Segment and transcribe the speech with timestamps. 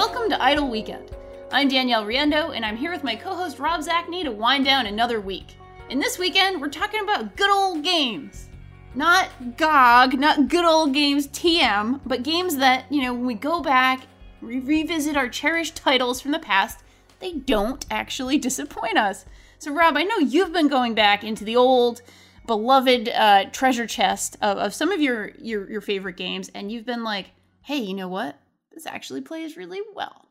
[0.00, 1.10] Welcome to Idle Weekend.
[1.52, 4.86] I'm Danielle Riendeau, and I'm here with my co host Rob Zacny to wind down
[4.86, 5.56] another week.
[5.90, 8.48] And this weekend, we're talking about good old games.
[8.94, 9.28] Not
[9.58, 14.06] GOG, not good old games TM, but games that, you know, when we go back,
[14.40, 16.78] we revisit our cherished titles from the past,
[17.18, 19.26] they don't actually disappoint us.
[19.58, 22.00] So, Rob, I know you've been going back into the old,
[22.46, 26.86] beloved uh, treasure chest of, of some of your, your your favorite games, and you've
[26.86, 28.38] been like, hey, you know what?
[28.72, 30.28] This actually plays really well.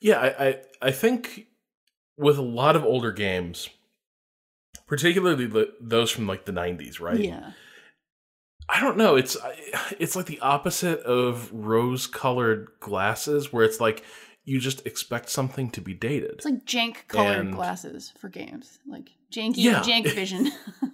[0.00, 1.46] Yeah, I, I, I think
[2.16, 3.68] with a lot of older games,
[4.86, 7.18] particularly the, those from like the '90s, right?
[7.20, 7.52] Yeah.
[8.70, 9.16] I don't know.
[9.16, 9.36] It's
[9.98, 14.04] it's like the opposite of rose-colored glasses, where it's like
[14.44, 16.30] you just expect something to be dated.
[16.32, 19.80] It's like jank colored And- glasses for games, like janky Yeah.
[19.82, 20.50] jank vision.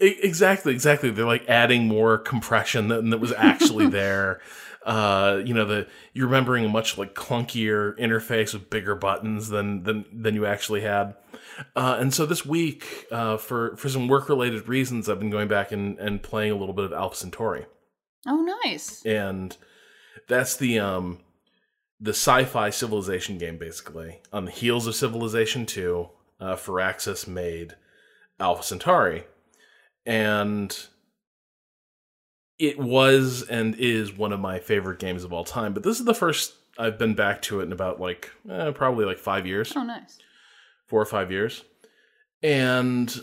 [0.00, 1.10] Exactly, exactly.
[1.10, 4.40] They're like adding more compression than that was actually there.
[4.84, 9.82] Uh, you know, the you're remembering a much like clunkier interface with bigger buttons than
[9.82, 11.14] than than you actually had.
[11.74, 15.48] Uh, and so this week, uh, for for some work related reasons, I've been going
[15.48, 17.66] back and, and playing a little bit of Alpha Centauri,
[18.26, 19.04] oh, nice.
[19.04, 19.56] and
[20.28, 21.18] that's the um
[22.00, 26.10] the sci-fi civilization game basically on the heels of Civilization Two.
[26.40, 27.74] Uh, Firaxis made
[28.38, 29.24] Alpha Centauri,
[30.06, 30.86] and
[32.58, 35.72] it was and is one of my favorite games of all time.
[35.74, 39.04] But this is the first I've been back to it in about like eh, probably
[39.04, 40.18] like five years, Oh, nice.
[40.86, 41.64] four or five years,
[42.42, 43.14] and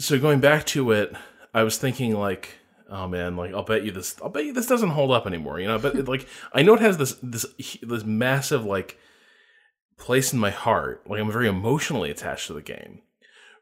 [0.00, 1.14] so going back to it,
[1.54, 2.56] I was thinking like.
[2.94, 4.16] Oh man, like I'll bet you this.
[4.22, 5.58] I'll bet you this doesn't hold up anymore.
[5.58, 7.46] You know, but it, like I know it has this this
[7.82, 8.98] this massive like
[9.96, 11.08] place in my heart.
[11.08, 13.00] Like I'm very emotionally attached to the game,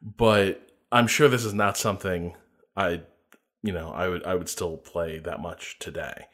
[0.03, 2.35] but I'm sure this is not something
[2.77, 3.03] I,
[3.63, 6.27] you know, I would I would still play that much today.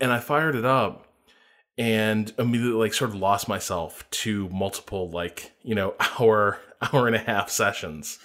[0.00, 1.06] And I fired it up
[1.78, 7.16] and immediately like sort of lost myself to multiple like you know hour hour and
[7.16, 8.18] a half sessions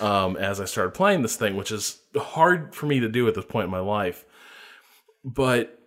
[0.00, 3.34] um, as I started playing this thing, which is hard for me to do at
[3.34, 4.24] this point in my life.
[5.24, 5.78] But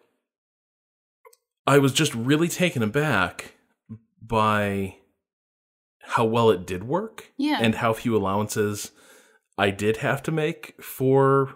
[1.66, 3.54] I was just really taken aback
[4.22, 4.98] by
[6.02, 7.60] how well it did work Yeah.
[7.62, 8.92] and how few allowances
[9.58, 11.56] I did have to make for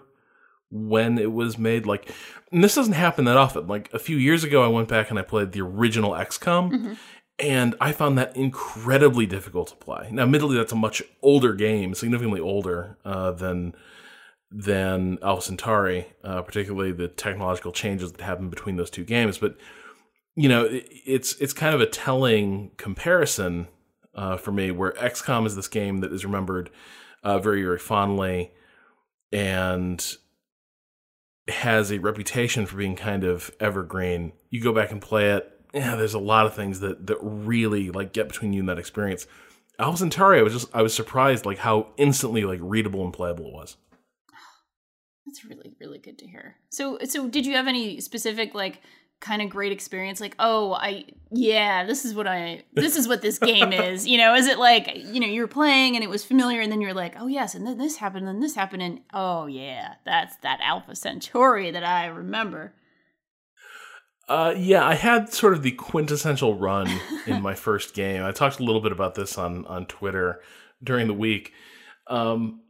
[0.70, 1.86] when it was made.
[1.86, 2.10] Like,
[2.52, 3.66] and this doesn't happen that often.
[3.66, 6.92] Like a few years ago, I went back and I played the original XCOM, Mm-hmm.
[7.38, 10.08] and I found that incredibly difficult to play.
[10.10, 13.74] Now, admittedly, that's a much older game, significantly older uh, than
[14.50, 19.36] than Alpha Centauri, uh, particularly the technological changes that happened between those two games.
[19.38, 19.56] But
[20.36, 23.68] you know, it, it's it's kind of a telling comparison
[24.14, 26.70] uh, for me, where XCOM is this game that is remembered
[27.22, 28.52] uh, very very fondly,
[29.32, 30.16] and
[31.50, 34.32] has a reputation for being kind of evergreen.
[34.50, 37.90] You go back and play it, yeah, there's a lot of things that that really
[37.90, 39.26] like get between you and that experience.
[39.78, 43.46] Alpha Centauri, I was just I was surprised like how instantly like readable and playable
[43.46, 43.76] it was.
[45.26, 46.56] That's really really good to hear.
[46.70, 48.80] So so did you have any specific like
[49.20, 53.20] kind of great experience like oh I yeah this is what I this is what
[53.20, 56.08] this game is you know is it like you know you were playing and it
[56.08, 58.54] was familiar and then you're like oh yes and then this happened and then this
[58.54, 62.74] happened and oh yeah that's that Alpha Centauri that I remember.
[64.28, 66.86] Uh, yeah, I had sort of the quintessential run
[67.26, 68.22] in my first game.
[68.22, 70.42] I talked a little bit about this on on Twitter
[70.84, 71.52] during the week.
[72.08, 72.60] Um,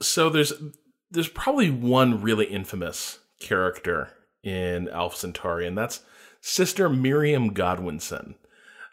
[0.00, 0.54] so there's
[1.10, 4.15] there's probably one really infamous character
[4.46, 6.00] in Alpha Centauri, and that's
[6.40, 8.36] Sister Miriam Godwinson.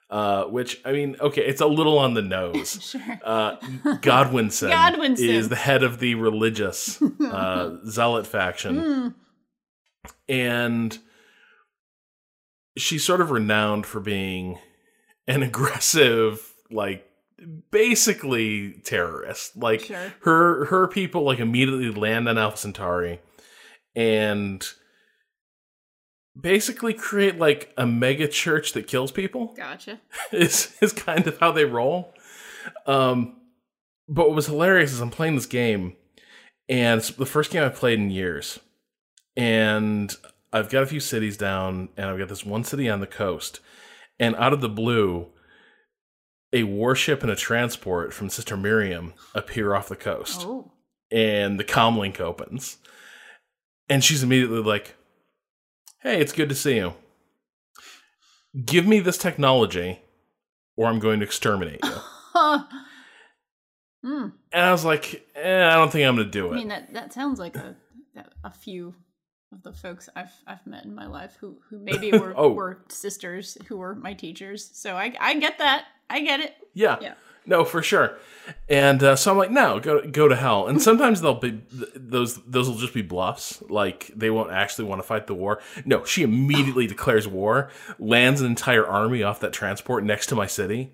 [0.10, 2.80] Uh, which I mean, okay, it's a little on the nose.
[2.84, 3.20] Sure.
[3.24, 3.56] Uh,
[4.02, 5.28] Godwinson, Godwinson.
[5.30, 9.14] is the head of the religious uh, zealot faction Mm.
[10.30, 11.00] and
[12.78, 14.60] she's sort of renowned for being
[15.28, 17.08] an aggressive like
[17.72, 20.14] basically terrorist like Sure.
[20.22, 23.20] her her people like immediately land on alpha centauri
[23.96, 24.66] and
[26.40, 30.00] basically create like a mega church that kills people Gotcha.
[30.32, 32.14] is is kind of how they roll.
[32.88, 33.38] Um,
[34.08, 35.96] but what was hilarious is I'm playing this game,
[36.70, 38.60] and it's the first game I've played in years,
[39.36, 40.14] and
[40.52, 43.60] I've got a few cities down, and I've got this one city on the coast,
[44.20, 45.28] and out of the blue,
[46.52, 50.72] a warship and a transport from Sister Miriam appear off the coast, Oh.
[51.12, 52.78] and the comlink opens,
[53.90, 54.96] and she's immediately like,
[56.04, 56.94] "Hey, it's good to see you."
[58.66, 60.00] give me this technology
[60.76, 61.92] or I'm going to exterminate you.
[64.06, 64.28] Hmm.
[64.52, 66.52] and I was like, eh, I don't think I'm going to do it.
[66.52, 67.76] I mean that that sounds like a
[68.44, 68.94] a few
[69.54, 72.52] of the folks I've I've met in my life who who maybe were Oh.
[72.52, 74.70] were sisters who were my teachers.
[74.74, 75.86] So I I get that.
[76.10, 76.54] I get it.
[76.74, 76.98] Yeah.
[77.02, 77.14] Yeah.
[77.46, 78.18] No, for sure.
[78.68, 80.68] And uh, so I'm like, no, go go to hell.
[80.68, 83.62] And sometimes they'll be th- those those will just be bluffs.
[83.70, 85.62] Like they won't actually want to fight the war.
[85.86, 87.70] No, she immediately declares war,
[88.00, 90.92] lands an entire army off that transport next to my city,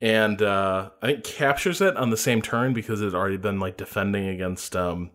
[0.00, 3.58] and uh, I think captures it on the same turn because it had already been
[3.58, 5.12] like defending against um,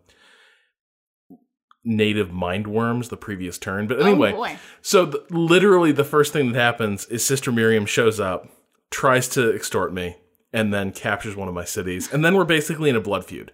[1.84, 3.88] native mind worms the previous turn.
[3.88, 8.20] But anyway, oh so th- literally, the first thing that happens is Sister Miriam shows
[8.20, 8.50] up,
[8.90, 10.18] tries to extort me,
[10.54, 13.52] and then captures one of my cities, and then we're basically in a blood feud,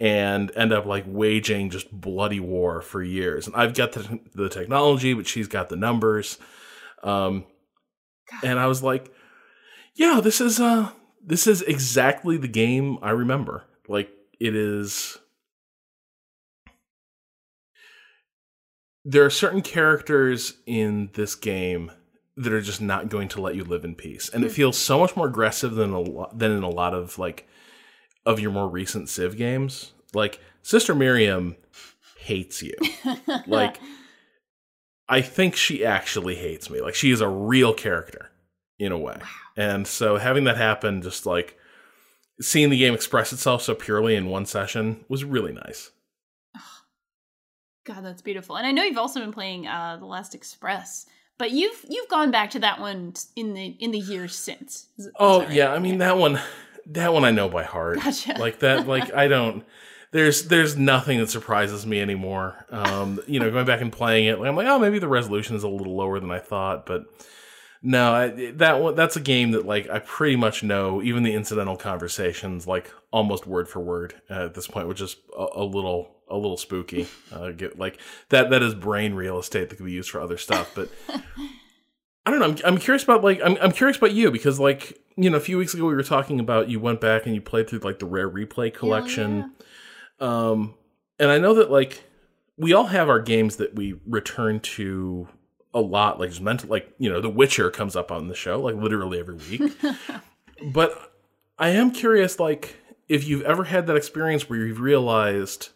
[0.00, 3.46] and end up like waging just bloody war for years.
[3.46, 6.38] And I've got the, the technology, but she's got the numbers.
[7.02, 7.44] Um,
[8.42, 9.12] and I was like,
[9.94, 10.90] yeah, this is uh,
[11.24, 13.64] this is exactly the game I remember.
[13.88, 15.18] Like it is.
[19.04, 21.90] There are certain characters in this game
[22.42, 24.98] that are just not going to let you live in peace, and it feels so
[24.98, 27.46] much more aggressive than a lo- than in a lot of like
[28.24, 29.92] of your more recent Civ games.
[30.14, 31.56] Like Sister Miriam
[32.18, 32.74] hates you.
[33.46, 33.78] like
[35.08, 36.80] I think she actually hates me.
[36.80, 38.30] Like she is a real character
[38.78, 39.20] in a way.
[39.56, 41.58] And so having that happen just like
[42.40, 45.90] seeing the game express itself so purely in one session was really nice.
[47.84, 48.56] God, that's beautiful.
[48.56, 51.06] And I know you've also been playing uh, The Last Express,
[51.40, 54.88] but you've you've gone back to that one in the in the years since.
[54.98, 55.50] Is- Oh right?
[55.50, 56.38] yeah, I mean that one
[56.86, 57.96] that one I know by heart.
[57.96, 58.34] Gotcha.
[58.38, 59.64] Like that like I don't
[60.12, 62.66] there's there's nothing that surprises me anymore.
[62.70, 65.62] Um, you know, going back and playing it, I'm like, oh, maybe the resolution is
[65.62, 67.04] a little lower than I thought, but
[67.82, 71.32] no, I, that one that's a game that like I pretty much know even the
[71.32, 75.64] incidental conversations like almost word for word uh, at this point, which is a, a
[75.64, 77.06] little a little spooky.
[77.32, 77.98] Uh, get like
[78.28, 80.90] that that is brain real estate that could be used for other stuff, but.
[82.26, 82.46] I don't know.
[82.46, 85.40] I'm, I'm curious about like I'm, I'm curious about you because like you know a
[85.40, 87.98] few weeks ago we were talking about you went back and you played through like
[87.98, 89.52] the rare replay collection,
[90.20, 90.74] um,
[91.18, 92.04] and I know that like
[92.58, 95.28] we all have our games that we return to
[95.72, 96.20] a lot.
[96.20, 99.18] Like just mental, like you know, The Witcher comes up on the show like literally
[99.18, 99.72] every week.
[100.72, 101.12] but
[101.58, 102.76] I am curious, like
[103.08, 105.70] if you've ever had that experience where you've realized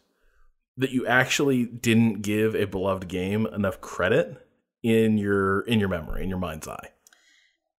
[0.77, 4.47] that you actually didn't give a beloved game enough credit
[4.83, 6.91] in your in your memory in your mind's eye.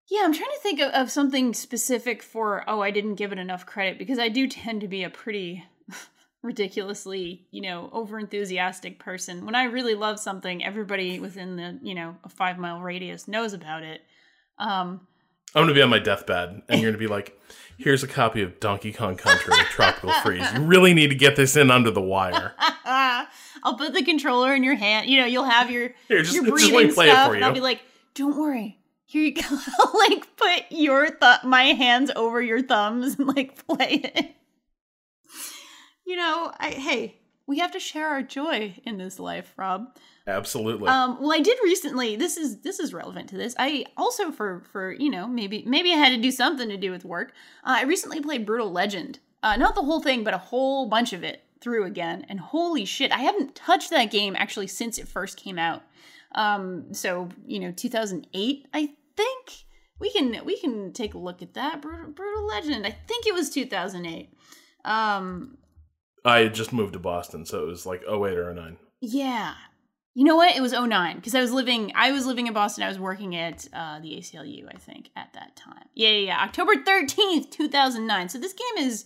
[0.10, 3.40] Yeah, I'm trying to think of, of something specific for, oh, I didn't give it
[3.40, 5.66] enough credit because I do tend to be a pretty
[6.44, 9.46] ridiculously, you know, over enthusiastic person.
[9.46, 13.54] When I really love something, everybody within the, you know, a five mile radius knows
[13.54, 14.02] about it.
[14.60, 15.08] Um,
[15.56, 17.40] I'm gonna be on my deathbed, and you're gonna be like,
[17.78, 20.46] "Here's a copy of Donkey Kong Country Tropical Freeze.
[20.54, 22.54] You really need to get this in under the wire."
[23.64, 25.10] I'll put the controller in your hand.
[25.10, 27.44] You know, you'll have your Here, just- your just breathing play it stuff, for and
[27.44, 27.82] I'll be like,
[28.14, 29.42] "Don't worry, here you go."
[29.94, 34.36] Like put your th- my hands over your thumbs and like play it.
[36.06, 37.16] You know, I hey,
[37.48, 39.96] we have to share our joy in this life, Rob.
[40.28, 40.88] Absolutely.
[40.88, 42.16] Um, well, I did recently.
[42.16, 43.56] This is this is relevant to this.
[43.60, 46.92] I also for for you know maybe maybe I had to do something to do
[46.92, 47.34] with work.
[47.64, 49.20] Uh, I recently played Brutal Legend.
[49.44, 52.26] Uh, not the whole thing, but a whole bunch of it through again.
[52.28, 55.84] And holy shit, I haven't touched that game actually since it first came out.
[56.34, 59.66] Um, so you know, 2008, I think
[60.00, 62.88] we can we can take a look at that Brutal, Brutal Legend.
[62.88, 64.30] I think it was 2008.
[64.84, 65.58] Um,
[66.26, 68.78] I had just moved to Boston, so it was like 08 or 09.
[69.02, 69.54] yeah.
[70.18, 70.56] You know what?
[70.56, 72.86] It was 09 because I was living I was living in Boston.
[72.86, 75.84] I was working at uh, the ACLU, I think, at that time.
[75.94, 76.42] Yeah, yeah, yeah.
[76.42, 78.30] October 13th, 2009.
[78.30, 79.04] So this game is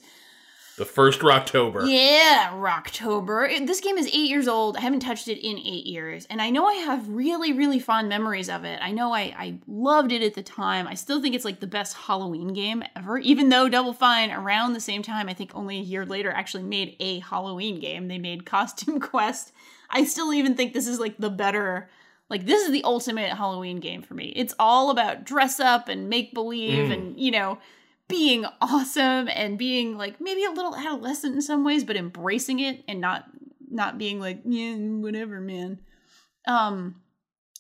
[0.80, 1.88] The first Rocktober.
[1.88, 3.68] yeah, Rocktober.
[3.68, 4.78] This game is 8 years old.
[4.78, 8.10] I haven't touched it in 8 years, and I know I have really really fond
[8.10, 8.80] memories of it.
[8.82, 10.88] I know I I loved it at the time.
[10.88, 14.74] I still think it's like the best Halloween game ever, even though Double Fine around
[14.74, 18.08] the same time, I think only a year later actually made a Halloween game.
[18.08, 19.52] They made Costume Quest.
[19.90, 21.90] I still even think this is like the better
[22.30, 24.32] like this is the ultimate Halloween game for me.
[24.36, 26.94] It's all about dress up and make believe Mm.
[26.94, 27.58] and you know
[28.10, 32.84] being awesome and being like maybe a little adolescent in some ways but embracing it
[32.88, 33.26] and not
[33.70, 35.80] not being like yeah whatever man.
[36.46, 36.96] Um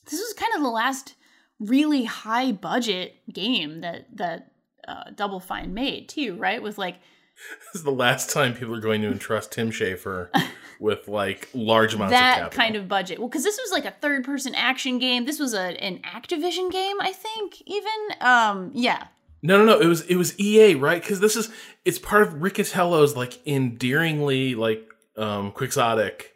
[0.06, 1.15] this was kind of the last
[1.60, 4.51] really high budget game that that
[4.88, 6.62] uh, Double Fine made too, right?
[6.62, 6.96] With like
[7.74, 10.29] This is the last time people are going to entrust Tim Schafer
[10.79, 12.63] with like large amounts that of capital.
[12.63, 13.20] kind of budget.
[13.20, 15.25] Well, because this was like a third person action game.
[15.25, 17.62] This was a an Activision game, I think.
[17.65, 17.91] Even
[18.22, 19.08] um, yeah,
[19.41, 19.79] No, no, no.
[19.79, 21.01] It was it was EA, right?
[21.01, 21.50] Because this is
[21.86, 26.34] it's part of Riccitiello's like endearingly like um quixotic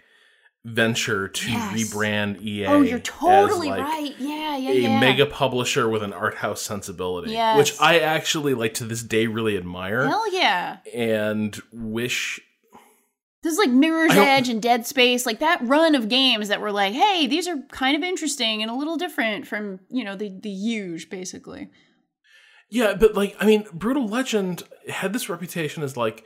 [0.65, 1.73] venture to Yes.
[1.93, 2.67] rebrand EA.
[2.67, 4.15] oh, you're totally as, like, right.
[4.17, 4.71] Yeah, yeah, yeah.
[4.71, 4.99] A yeah.
[4.99, 7.57] mega publisher with an art house sensibility, Yes.
[7.57, 10.77] which I actually like to this day really admire Hell yeah.
[10.93, 12.39] and wish.
[13.41, 16.71] This is like Mirror's Edge and Dead Space, like that run of games that were
[16.71, 20.29] like, hey, these are kind of interesting and a little different from, you know, the
[20.29, 21.67] the huge, basically.
[22.73, 26.25] Yeah, but like, I mean, Brutal Legend had this reputation as like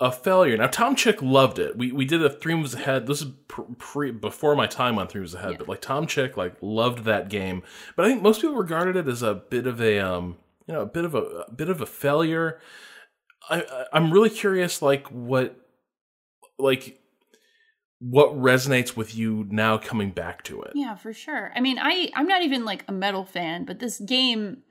[0.00, 0.56] a failure.
[0.56, 1.76] Now, Tom Chick loved it.
[1.78, 3.06] We we did a Three Moves Ahead.
[3.06, 3.28] This is
[3.78, 5.56] pre, before my time on Three Moves Ahead, Yeah.
[5.58, 7.62] but like Tom Chick like loved that game.
[7.94, 10.80] But I think most people regarded it as a bit of a um, you know,
[10.80, 12.58] a bit of a, a bit of a failure.
[13.48, 15.56] I I- I'm really curious, like what,
[16.58, 16.98] like
[18.00, 20.72] what resonates with you now coming back to it.
[20.74, 21.52] Yeah, for sure.
[21.54, 24.62] I mean, I I'm not even like a metal fan, but this game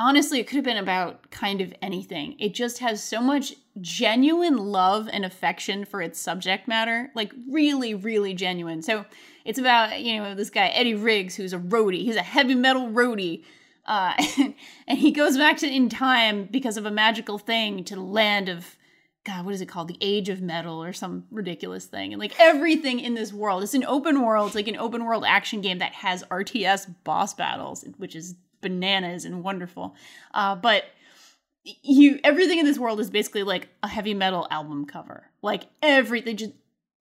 [0.00, 2.34] honestly, it could have been about kind of anything.
[2.40, 7.94] It just has so much genuine love and affection for its subject matter, like really
[7.94, 8.82] really genuine.
[8.82, 9.04] So,
[9.44, 12.02] it's about, you know, this guy Eddie Riggs who's a roadie.
[12.02, 13.44] He's a heavy metal roadie.
[13.86, 14.12] Uh,
[14.86, 18.48] and he goes back to in time because of a magical thing to the land
[18.48, 18.76] of
[19.24, 19.88] God, what is it called?
[19.88, 22.12] The Age of Metal or some ridiculous thing.
[22.12, 25.24] And like everything in this world, it's an open world, it's like an open world
[25.26, 29.94] action game that has RTS boss battles, which is bananas and wonderful.
[30.34, 30.84] Uh, but
[31.64, 35.30] you everything in this world is basically like a heavy metal album cover.
[35.42, 36.52] Like everything just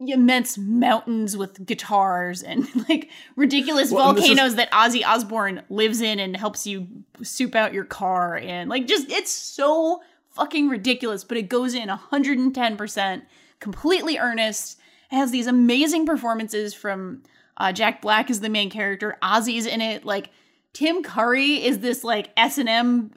[0.02, 6.00] immense mountains with guitars and like ridiculous Well, this is- volcanoes that Ozzy Osbourne lives
[6.02, 6.88] in and helps you
[7.22, 10.02] soup out your car and like just it's so
[10.32, 13.22] fucking ridiculous but it goes in 110%
[13.60, 14.78] completely earnest
[15.12, 17.24] it has these amazing performances from
[17.58, 20.30] uh, Jack Black is the main character Ozzy's in it like
[20.74, 23.12] Tim Curry is this like S&M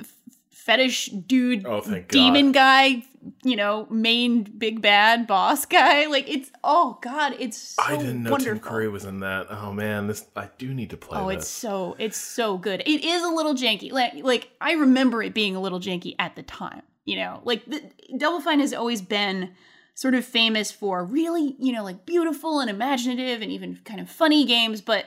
[0.51, 2.13] fetish dude Oh, thank God.
[2.13, 3.03] demon guy
[3.45, 8.23] you know main big bad boss guy like it's oh god it's so I didn't
[8.25, 8.55] know wonderful.
[8.55, 9.47] Tim Curry was in that.
[9.51, 11.39] Oh man, this I do need to play Oh, this.
[11.39, 12.81] it's so it's so good.
[12.87, 13.93] It is a little janky.
[13.93, 16.83] Like like I remember it being a little janky at the time.
[17.05, 17.83] You know, like the,
[18.17, 19.51] Double Fine has always been
[19.95, 24.09] sort of famous for really you know like beautiful and imaginative and even kind of
[24.11, 25.07] funny games, but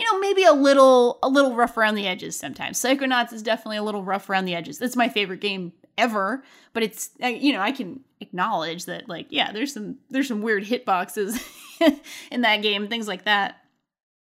[0.00, 2.78] you know maybe a little a little rough around the edges sometimes.
[2.80, 4.78] Psychonauts is definitely a little rough around the edges.
[4.78, 6.42] That's my favorite game ever,
[6.72, 10.64] but it's you know I can acknowledge that like yeah there's some there's some weird
[10.64, 11.40] hitboxes
[12.30, 13.56] in that game things like that.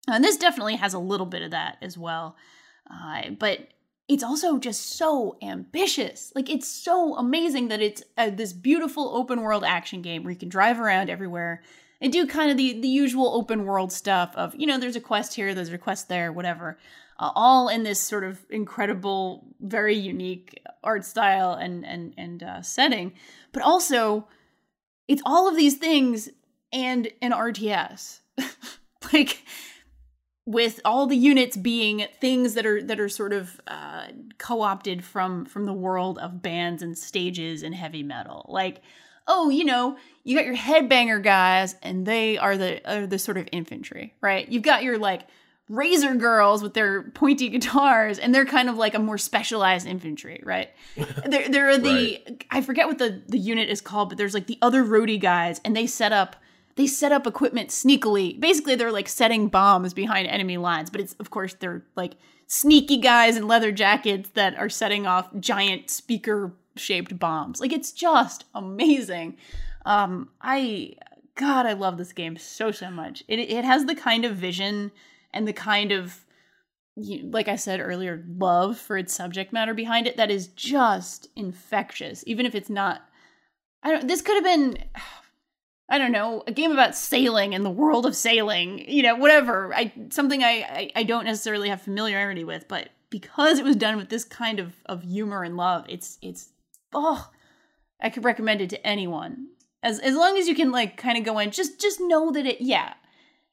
[0.09, 2.37] Uh, And this definitely has a little bit of that as well.
[2.91, 3.69] Uh, but
[4.09, 6.33] it's also just so ambitious.
[6.35, 10.39] Like, it's so amazing that it's uh, this beautiful open world action game where you
[10.39, 11.63] can drive around everywhere
[12.03, 15.01] and do kind of the, the usual open world stuff of, you know, there's a
[15.01, 16.77] quest here, there's a quest there, whatever.
[17.19, 22.61] Uh, all in this sort of incredible, very unique art style and and and uh,
[22.61, 23.13] setting,
[23.53, 24.27] but also
[25.07, 26.29] it's all of these things
[26.73, 28.21] and an RTS.
[29.13, 29.45] like
[30.45, 34.07] with all the units being things that are that are sort of uh,
[34.39, 38.81] co-opted from from the world of bands and stages and heavy metal like
[39.27, 43.37] oh you know you got your headbanger guys and they are the are the sort
[43.37, 44.49] of infantry right?
[44.49, 45.23] You've got your like
[45.69, 50.41] razor girls with their pointy guitars and they're kind of like a more specialized infantry
[50.45, 50.71] right?
[51.27, 54.47] There, there are the i forget what the the unit is called but there's like
[54.47, 56.37] the other roadie guys and they set up
[56.77, 58.39] they set up equipment sneakily.
[58.39, 62.15] Basically, they're like setting bombs behind enemy lines, but it's of course they're like
[62.47, 67.61] sneaky guys in leather jackets that are setting off giant speaker shaped bombs.
[67.61, 69.37] Like it's just amazing.
[69.85, 70.95] Um I
[71.35, 73.23] god, I love this game so so much.
[73.29, 74.93] It it has the kind of vision
[75.33, 76.25] and the kind of
[76.97, 82.23] like I said earlier, love for its subject matter behind it that is just infectious.
[82.27, 83.03] Even if it's not
[83.83, 84.79] I don't this could have been
[85.93, 89.75] I don't know, a game about sailing in the world of sailing, you know, whatever.
[89.75, 93.99] I something I, I, I don't necessarily have familiarity with, but because it was done
[93.99, 96.52] with this kind of, of humor and love, it's it's
[96.93, 97.31] oh
[98.01, 99.49] I could recommend it to anyone.
[99.83, 102.47] As as long as you can like kind of go in, just just know that
[102.47, 102.95] it yeah,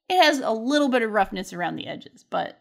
[0.08, 2.60] it has a little bit of roughness around the edges, but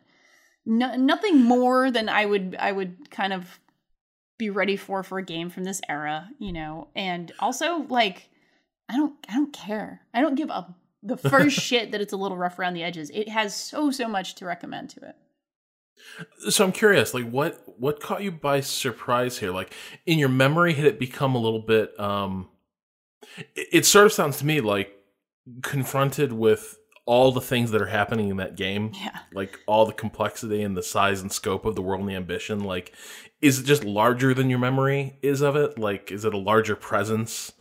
[0.64, 3.58] no, nothing more than I would I would kind of
[4.38, 6.88] be ready for for a game from this era, you know.
[6.94, 8.28] And also like
[8.88, 10.02] I don't I don't care.
[10.14, 13.10] I don't give up the first shit that it's a little rough around the edges.
[13.10, 15.16] It has so so much to recommend to it.
[16.50, 19.50] So I'm curious, like what what caught you by surprise here?
[19.52, 19.72] Like
[20.06, 21.98] in your memory, had it become a little bit?
[21.98, 22.48] um
[23.54, 24.92] It, it sort of sounds to me like
[25.62, 29.18] confronted with all the things that are happening in that game, Yeah.
[29.32, 32.60] like all the complexity and the size and scope of the world and the ambition.
[32.64, 32.92] Like,
[33.40, 35.78] is it just larger than your memory is of it?
[35.78, 37.52] Like, is it a larger presence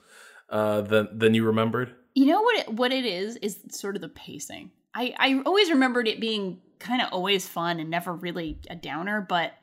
[0.50, 1.96] uh, than than you remembered?
[2.13, 4.72] You know what it, what it is is sort of the pacing.
[4.94, 9.26] I I always remembered it being kind of always fun and never really a downer,
[9.28, 9.54] but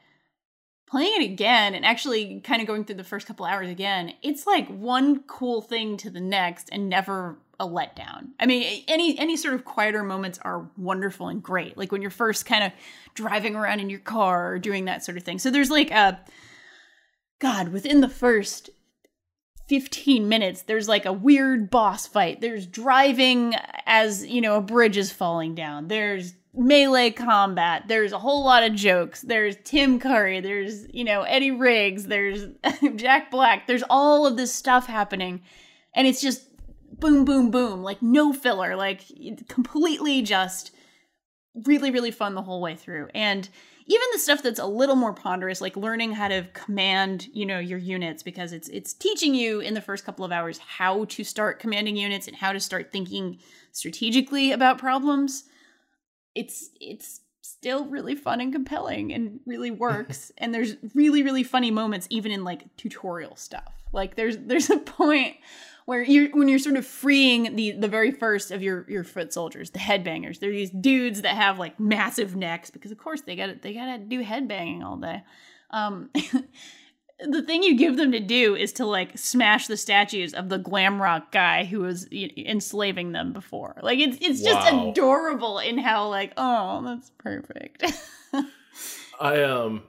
[0.86, 4.46] playing it again and actually kind of going through the first couple hours again, it's
[4.46, 8.30] like one cool thing to the next and never a letdown.
[8.40, 11.76] I mean, any any sort of quieter moments are wonderful and great.
[11.76, 12.72] Like when you're first kind of
[13.14, 15.38] driving around in your car or doing that sort of thing.
[15.38, 16.20] So there's like a
[17.40, 18.70] God, within the first
[19.68, 23.54] 15 minutes there's like a weird boss fight there's driving
[23.86, 27.84] as you know a bridge is falling down there's melee combat.
[27.88, 29.22] There's a whole lot of jokes.
[29.22, 30.40] There's tim curry.
[30.40, 32.04] There's you know eddie riggs.
[32.06, 32.46] There's
[32.96, 33.66] jack black.
[33.66, 35.42] There's all of this stuff happening.
[35.94, 36.46] And it's just
[36.98, 37.82] boom boom boom.
[37.82, 38.76] Like no filler.
[38.76, 39.02] Like
[39.48, 40.72] completely just
[41.66, 43.08] really really fun the whole way through.
[43.14, 43.48] And
[43.86, 47.58] even the stuff that's a little more ponderous like learning how to command you know
[47.58, 51.22] your units because it's it's teaching you in the first couple of hours how to
[51.22, 53.38] start commanding units and how to start thinking
[53.72, 55.44] strategically about problems
[56.34, 61.70] it's it's still really fun and compelling and really works and there's really really funny
[61.70, 65.36] moments even in like tutorial stuff like there's there's a point
[65.86, 69.32] where you're when you're sort of freeing the the very first of your your foot
[69.32, 70.38] soldiers, the headbangers.
[70.38, 73.74] They're these dudes that have like massive necks because of course they got to they
[73.74, 75.22] got to do headbanging all day.
[75.70, 76.10] Um,
[77.28, 80.58] the thing you give them to do is to like smash the statues of the
[80.58, 83.76] glam rock guy who was enslaving them before.
[83.82, 84.90] Like it's it's just wow.
[84.90, 87.84] adorable in how like oh that's perfect.
[89.20, 89.82] I um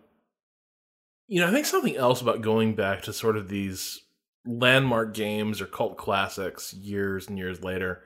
[1.27, 4.01] you know, I think something else about going back to sort of these
[4.45, 8.03] landmark games or cult classics years and years later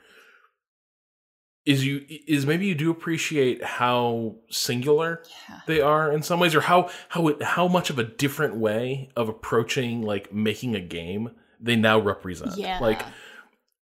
[1.70, 5.60] is you is maybe you do appreciate how singular yeah.
[5.68, 9.08] they are in some ways or how how it, how much of a different way
[9.16, 11.30] of approaching like making a game
[11.60, 12.80] they now represent yeah.
[12.80, 13.04] like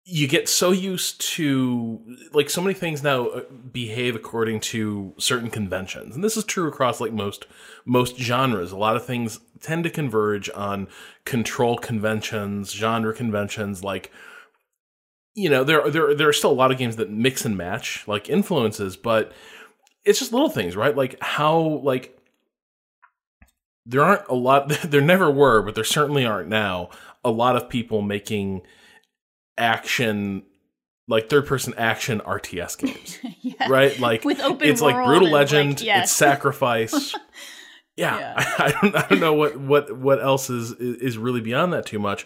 [0.04, 2.00] you get so used to
[2.34, 3.42] like so many things now uh,
[3.72, 7.48] behave according to certain conventions and this is true across like most
[7.84, 10.88] most genres a lot of things tend to converge on
[11.26, 14.12] control conventions genre conventions like
[15.36, 18.08] you know there there there are still a lot of games that mix and match
[18.08, 19.32] like influences but
[20.04, 22.18] it's just little things right like how like
[23.86, 26.90] there aren't a lot there never were but there certainly aren't now
[27.24, 28.62] a lot of people making
[29.58, 30.44] action
[31.08, 33.20] like third person action RTS games.
[33.42, 33.68] yeah.
[33.68, 34.00] Right?
[34.00, 36.04] Like with open it's like brutal legend, like, yes.
[36.06, 37.14] it's sacrifice.
[37.96, 38.18] yeah.
[38.18, 38.34] yeah.
[38.58, 42.00] I, don't I don't know what what what else is is really beyond that too
[42.00, 42.26] much.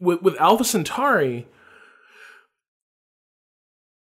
[0.00, 1.46] With with Alpha Centauri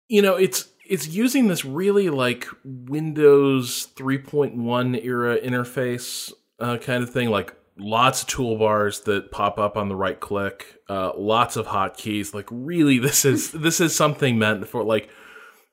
[0.10, 7.12] you know, it's it's using this really like Windows 3.1 era interface uh, kind of
[7.12, 11.68] thing like lots of toolbars that pop up on the right click, uh, lots of
[11.68, 12.34] hotkeys.
[12.34, 15.10] Like really, this is this is something meant for like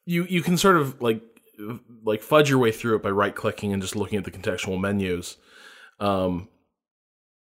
[0.05, 1.23] you you can sort of like
[2.05, 4.79] like fudge your way through it by right clicking and just looking at the contextual
[4.79, 5.39] menus.
[5.99, 6.49] Um,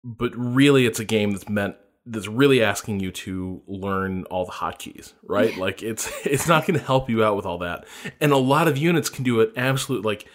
[0.04, 1.76] but really, it's a game that's meant
[2.10, 5.56] that's really asking you to learn all the hotkeys, right?
[5.58, 7.86] like it's it's not going to help you out with all that.
[8.20, 10.26] And a lot of units can do an absolute like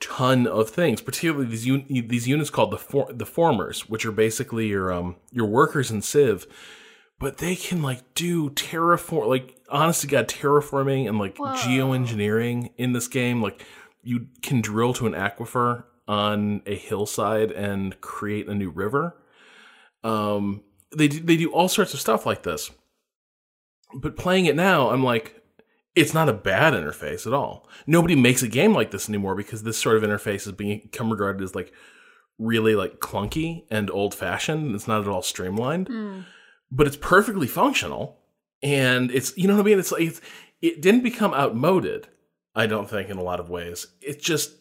[0.00, 4.12] ton of things, particularly these un- these units called the for- the formers, which are
[4.12, 6.46] basically your um your workers in Civ,
[7.18, 11.52] but they can like do terraform like honest to god terraforming and like Whoa.
[11.54, 13.42] geoengineering in this game.
[13.42, 13.64] Like
[14.02, 19.16] you can drill to an aquifer on a hillside and create a new river.
[20.04, 20.62] Um,
[20.96, 22.70] they do, they do all sorts of stuff like this.
[23.94, 25.42] But playing it now, I'm like,
[25.94, 27.68] it's not a bad interface at all.
[27.86, 31.42] Nobody makes a game like this anymore because this sort of interface has become regarded
[31.42, 31.72] as like
[32.38, 34.74] really like clunky and old fashioned.
[34.74, 36.24] It's not at all streamlined, mm.
[36.70, 38.18] but it's perfectly functional.
[38.62, 39.78] And it's you know what I mean.
[39.78, 40.20] It's like it's,
[40.60, 42.08] it didn't become outmoded.
[42.54, 43.86] I don't think in a lot of ways.
[44.00, 44.52] It just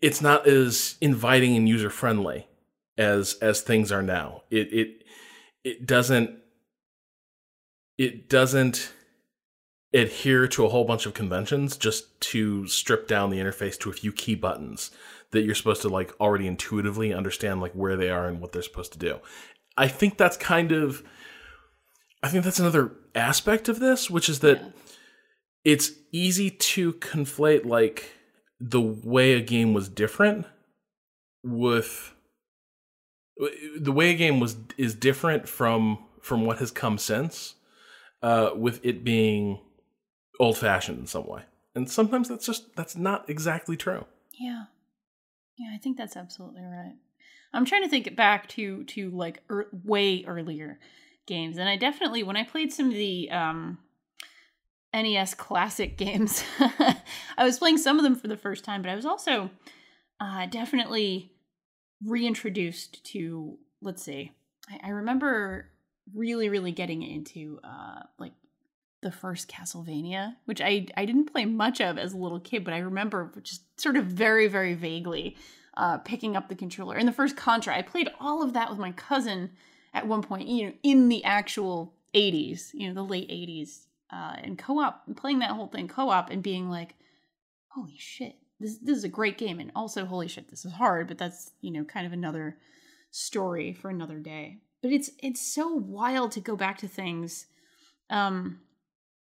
[0.00, 2.46] it's not as inviting and user friendly
[2.96, 4.42] as as things are now.
[4.50, 5.04] It it
[5.68, 6.30] it doesn't
[7.98, 8.92] it doesn't
[9.92, 13.92] adhere to a whole bunch of conventions just to strip down the interface to a
[13.92, 14.90] few key buttons
[15.30, 18.62] that you're supposed to like already intuitively understand like where they are and what they're
[18.62, 19.18] supposed to do.
[19.76, 21.02] I think that's kind of
[22.22, 24.70] I think that's another aspect of this, which is that yeah.
[25.64, 28.12] it's easy to conflate like
[28.58, 30.46] the way a game was different
[31.44, 32.14] with
[33.78, 37.54] the way a game was is different from from what has come since
[38.22, 39.60] uh with it being
[40.40, 41.42] old fashioned in some way.
[41.74, 44.04] And sometimes that's just that's not exactly true.
[44.32, 44.64] Yeah.
[45.56, 46.94] Yeah, I think that's absolutely right.
[47.52, 50.78] I'm trying to think back to to like er, way earlier
[51.26, 53.78] games and I definitely when I played some of the um
[54.94, 56.44] NES classic games.
[56.58, 59.50] I was playing some of them for the first time, but I was also
[60.20, 61.32] uh, definitely
[62.04, 64.32] reintroduced to, let's see,
[64.70, 65.70] I, I remember
[66.14, 68.32] really, really getting into uh, like
[69.02, 72.74] the first Castlevania, which I, I didn't play much of as a little kid, but
[72.74, 75.36] I remember just sort of very, very vaguely
[75.76, 76.96] uh, picking up the controller.
[76.96, 79.50] And the first Contra, I played all of that with my cousin
[79.94, 84.34] at one point, you know, in the actual 80s, you know, the late 80s, uh,
[84.42, 86.94] and co op, playing that whole thing co op and being like,
[87.68, 89.60] holy shit, this, this is a great game.
[89.60, 92.58] And also, holy shit, this is hard, but that's, you know, kind of another
[93.10, 94.58] story for another day.
[94.82, 97.46] But it's it's so wild to go back to things
[98.10, 98.60] um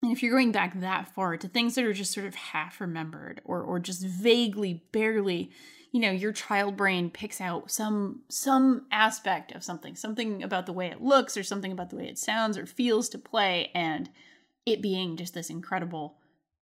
[0.03, 2.81] and if you're going back that far to things that are just sort of half
[2.81, 5.51] remembered or or just vaguely barely
[5.93, 10.73] you know your child brain picks out some some aspect of something something about the
[10.73, 14.11] way it looks or something about the way it sounds or feels to play and
[14.67, 16.19] it being just this incredible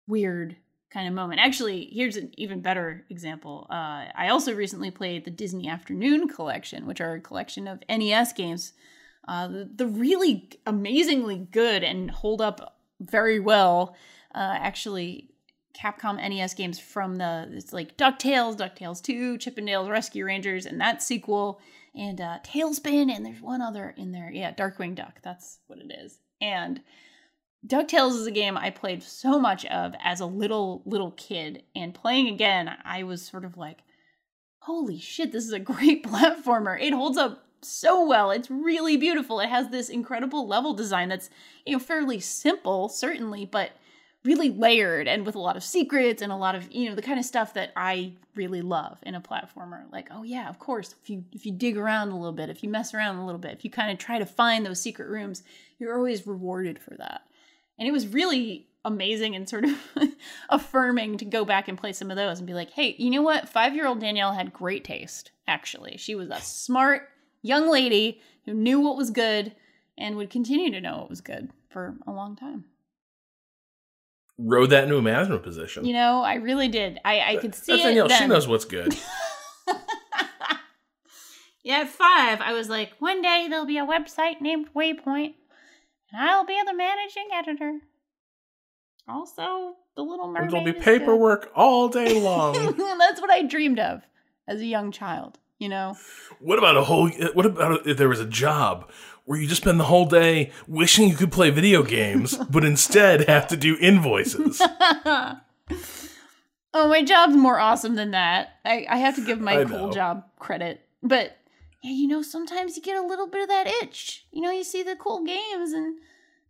[0.07, 0.55] weird
[0.91, 5.31] kind of moment actually here's an even better example uh, i also recently played the
[5.31, 8.73] disney afternoon collection which are a collection of nes games
[9.27, 13.95] uh, the, the really amazingly good and hold up very well.
[14.33, 15.29] Uh, actually,
[15.77, 21.01] Capcom NES games from the it's like DuckTales, DuckTales 2, Chippendales Rescue Rangers, and that
[21.01, 21.59] sequel,
[21.95, 24.31] and uh, TaleSpin, and there's one other in there.
[24.31, 25.19] Yeah, Darkwing Duck.
[25.23, 26.19] That's what it is.
[26.41, 26.81] And
[27.65, 31.93] DuckTales is a game I played so much of as a little little kid, and
[31.93, 33.83] playing again, I was sort of like,
[34.59, 36.81] "Holy shit, this is a great platformer!
[36.81, 38.31] It holds up so well.
[38.31, 39.39] It's really beautiful.
[39.39, 41.29] It has this incredible level design that's,
[41.65, 43.71] you know, fairly simple, certainly, but
[44.23, 47.01] really layered and with a lot of secrets and a lot of, you know, the
[47.01, 49.91] kind of stuff that I really love in a platformer.
[49.91, 52.63] Like, oh yeah, of course, if you if you dig around a little bit, if
[52.63, 55.09] you mess around a little bit, if you kind of try to find those secret
[55.09, 55.43] rooms,
[55.79, 57.21] you're always rewarded for that.
[57.81, 59.75] And it was really amazing and sort of
[60.49, 63.23] affirming to go back and play some of those and be like, hey, you know
[63.23, 63.49] what?
[63.49, 65.97] Five year old Danielle had great taste, actually.
[65.97, 67.09] She was a smart,
[67.41, 69.55] young lady who knew what was good
[69.97, 72.65] and would continue to know what was good for a long time.
[74.37, 75.83] Rode that into a management position.
[75.83, 76.99] You know, I really did.
[77.03, 77.81] I, I could see That's.
[77.81, 78.09] Danielle.
[78.09, 78.95] She knows what's good.
[81.63, 85.33] yeah, at five, I was like, one day there'll be a website named Waypoint,
[86.11, 87.79] and I'll be the managing editor.
[89.07, 90.51] Also, the Little Mermaid.
[90.51, 90.83] There'll be is good.
[90.83, 92.53] paperwork all day long.
[92.99, 94.03] That's what I dreamed of
[94.47, 95.39] as a young child.
[95.59, 95.95] You know,
[96.39, 97.09] what about a whole?
[97.33, 98.89] What about if there was a job
[99.25, 103.27] where you just spend the whole day wishing you could play video games, but instead
[103.29, 104.59] have to do invoices?
[105.03, 105.37] oh,
[106.73, 108.55] my job's more awesome than that.
[108.65, 110.81] I, I have to give my cool job credit.
[111.03, 111.37] But
[111.81, 114.25] yeah, you know, sometimes you get a little bit of that itch.
[114.31, 115.97] You know, you see the cool games and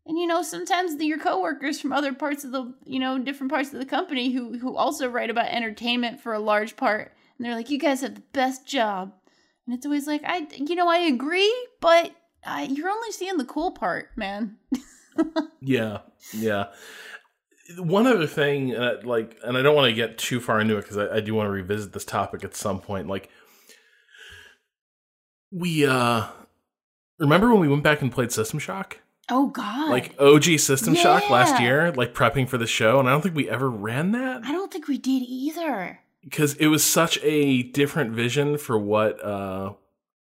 [0.05, 3.51] and you know, sometimes the, your coworkers from other parts of the you know, different
[3.51, 7.13] parts of the company who who also write about entertainment for a large part.
[7.37, 9.13] And they're like, You guys have the best job.
[9.65, 12.11] And it's always like, I you know, I agree, but
[12.45, 14.57] I, you're only seeing the cool part, man.
[15.61, 15.99] yeah,
[16.33, 16.67] yeah.
[17.77, 20.81] One other thing, uh, like, and I don't want to get too far into it
[20.81, 23.07] because I, I do want to revisit this topic at some point.
[23.07, 23.29] Like,
[25.51, 26.27] we uh
[27.19, 28.99] remember when we went back and played System Shock?
[29.29, 29.89] Oh God!
[29.89, 33.35] like OG System Shock last year, like prepping for the show, and I don't think
[33.35, 35.99] we ever ran that I don't think we did either.
[36.23, 39.73] because it was such a different vision for what uh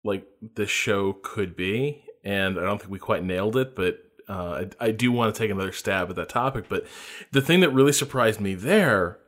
[0.04, 3.98] like this show could be, and I don't think we quite nailed it, but.
[4.28, 6.86] Uh, I, I do want to take another stab at that topic, but
[7.32, 9.18] the thing that really surprised me there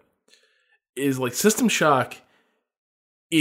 [0.94, 2.18] is like System Shock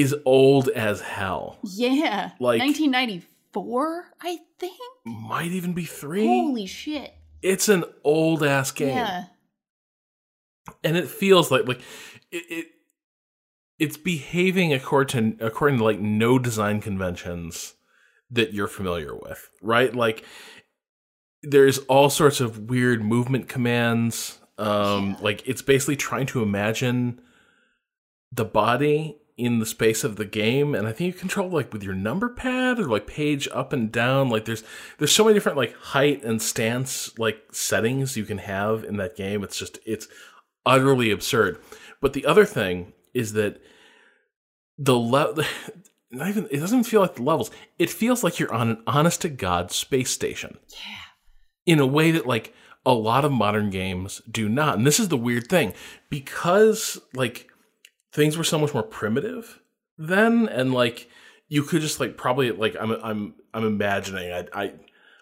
[0.02, 1.60] is old as hell.
[1.64, 4.80] Yeah, Like- 1994, I think.
[5.06, 6.26] Might even be three.
[6.26, 7.14] Holy shit!
[7.42, 8.90] It's an old ass game.
[8.90, 9.26] Yeah,
[10.84, 11.82] and it feels like like
[12.32, 12.66] it, it
[13.80, 17.74] it's behaving according to according to like no design conventions
[18.32, 20.24] that you're familiar with right like
[21.44, 25.16] there's all sorts of weird movement commands um Yeah.
[25.22, 27.20] like it's basically trying to imagine
[28.32, 31.82] the body in the space of the game and i think you control like with
[31.84, 34.64] your number pad or like page up and down like there's
[35.00, 39.16] there's so many different like height and stance like settings you can have in that
[39.16, 39.44] game.
[39.44, 40.08] It's just it's
[40.66, 41.60] utterly absurd.
[42.02, 43.62] But the other thing is that
[44.78, 45.44] the level
[46.12, 47.52] not even it doesn't feel like the levels.
[47.80, 50.58] It feels like you're on an honest to god space station.
[50.70, 50.98] Yeah.
[51.66, 52.54] in a way that like
[52.86, 54.78] a lot of modern games do not.
[54.78, 55.74] And this is the weird thing.
[56.10, 57.50] Because like
[58.14, 59.60] things were so much more primitive
[59.98, 61.10] then and like
[61.50, 64.74] you could just like probably like I'm I'm I'm imagining I I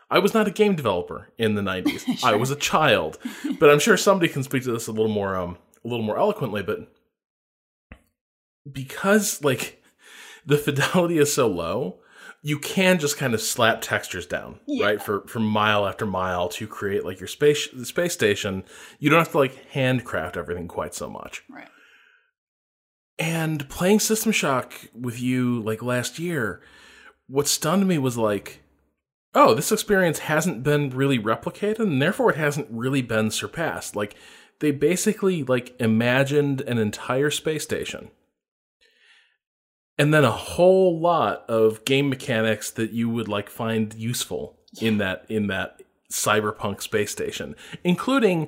[0.10, 2.22] I was not a game developer in the 90s.
[2.24, 3.18] I was a child.
[3.60, 6.18] But I'm sure somebody can speak to this a little more um a little more
[6.18, 6.88] eloquently, but
[8.72, 9.82] because like
[10.46, 12.00] the fidelity is so low,
[12.44, 14.86] you can just kind of slap textures down, Yeah.
[14.86, 15.02] right?
[15.02, 18.64] For for mile after mile to create like your space the space station.
[19.00, 21.44] You don't have to like handcraft everything quite so much.
[21.50, 21.68] Right.
[23.22, 26.60] And playing System Shock with you like last year,
[27.28, 28.64] what stunned me was like,
[29.36, 33.96] oh, this experience hasn't been really replicated, and therefore it hasn't really been surpassed.
[33.96, 34.16] Like
[34.58, 38.10] they basically like imagined an entire space station.
[40.00, 44.98] And then a whole lot of game mechanics that you would like find useful in
[44.98, 48.48] that in that cyberpunk space station, including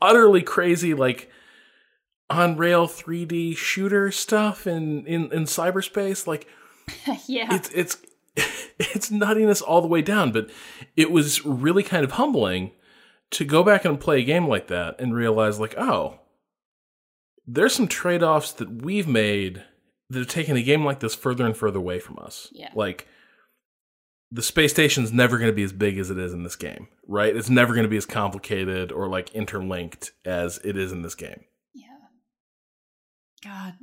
[0.00, 1.30] utterly crazy like
[2.30, 6.26] on rail 3D shooter stuff in, in, in cyberspace.
[6.26, 6.46] Like
[7.26, 7.54] yeah.
[7.54, 7.96] it's it's
[8.78, 10.32] it's nuttiness all the way down.
[10.32, 10.50] But
[10.96, 12.72] it was really kind of humbling
[13.30, 16.20] to go back and play a game like that and realize like, oh,
[17.46, 19.62] there's some trade-offs that we've made
[20.10, 22.48] that have taken a game like this further and further away from us.
[22.52, 22.70] Yeah.
[22.74, 23.08] Like
[24.30, 26.88] the space station's never going to be as big as it is in this game,
[27.06, 27.34] right?
[27.34, 31.14] It's never going to be as complicated or like interlinked as it is in this
[31.14, 31.44] game.
[33.44, 33.74] God.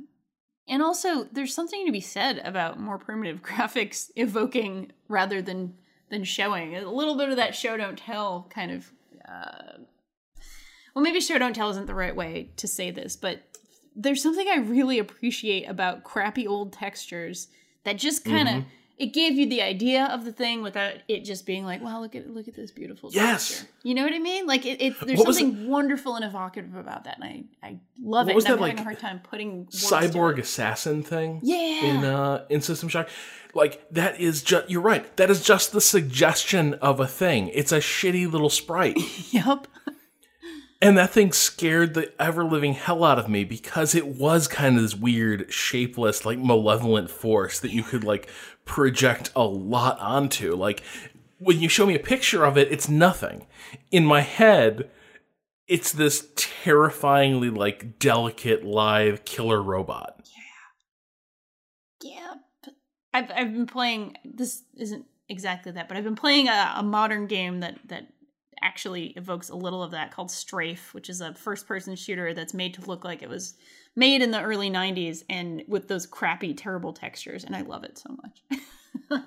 [0.68, 5.74] And also, there's something to be said about more primitive graphics evoking rather than
[6.10, 6.76] than showing.
[6.76, 8.92] A little bit of that show don't tell kind of.
[9.26, 9.78] Uh,
[10.94, 13.40] well, maybe show don't tell isn't the right way to say this, but
[13.96, 17.48] there's something I really appreciate about crappy old textures
[17.84, 18.64] that just kind of Mhm.
[18.98, 22.14] It gave you the idea of the thing without it just being like, wow, look
[22.14, 23.64] at look at this beautiful Yes.
[23.82, 24.46] You know what I mean?
[24.46, 27.24] Like it, it there's What something wonderful and evocative about that, and
[27.62, 28.34] I I love What it.
[28.36, 30.12] was and I'm that, having a hard time putting words to it.
[30.12, 31.40] Cyborg assassin thing.
[31.42, 31.84] Yeah.
[31.84, 33.08] in uh in System Shock.
[33.54, 35.14] Like that is just you're right.
[35.16, 37.48] That is just the suggestion of a thing.
[37.48, 38.98] It's a shitty little sprite.
[39.32, 39.66] Yep.
[40.80, 44.76] and that thing scared the ever living hell out of me because it was kind
[44.76, 48.28] of this weird, shapeless, like malevolent force that you could like
[48.64, 50.54] project a lot onto.
[50.54, 50.82] Like
[51.38, 53.46] when you show me a picture of it, it's nothing.
[53.90, 54.90] In my head,
[55.66, 60.28] it's this terrifyingly like delicate live killer robot.
[62.02, 62.34] Yeah.
[62.62, 62.74] But
[63.14, 64.16] I've I've been playing.
[64.24, 68.08] This isn't exactly that, but I've been playing a, a modern game that that
[68.60, 72.54] actually evokes a little of that called Strafe, which is a first person shooter that's
[72.54, 73.54] made to look like it was
[73.96, 77.98] made in the early 90s and with those crappy terrible textures and I love it
[77.98, 78.16] so
[79.10, 79.10] much.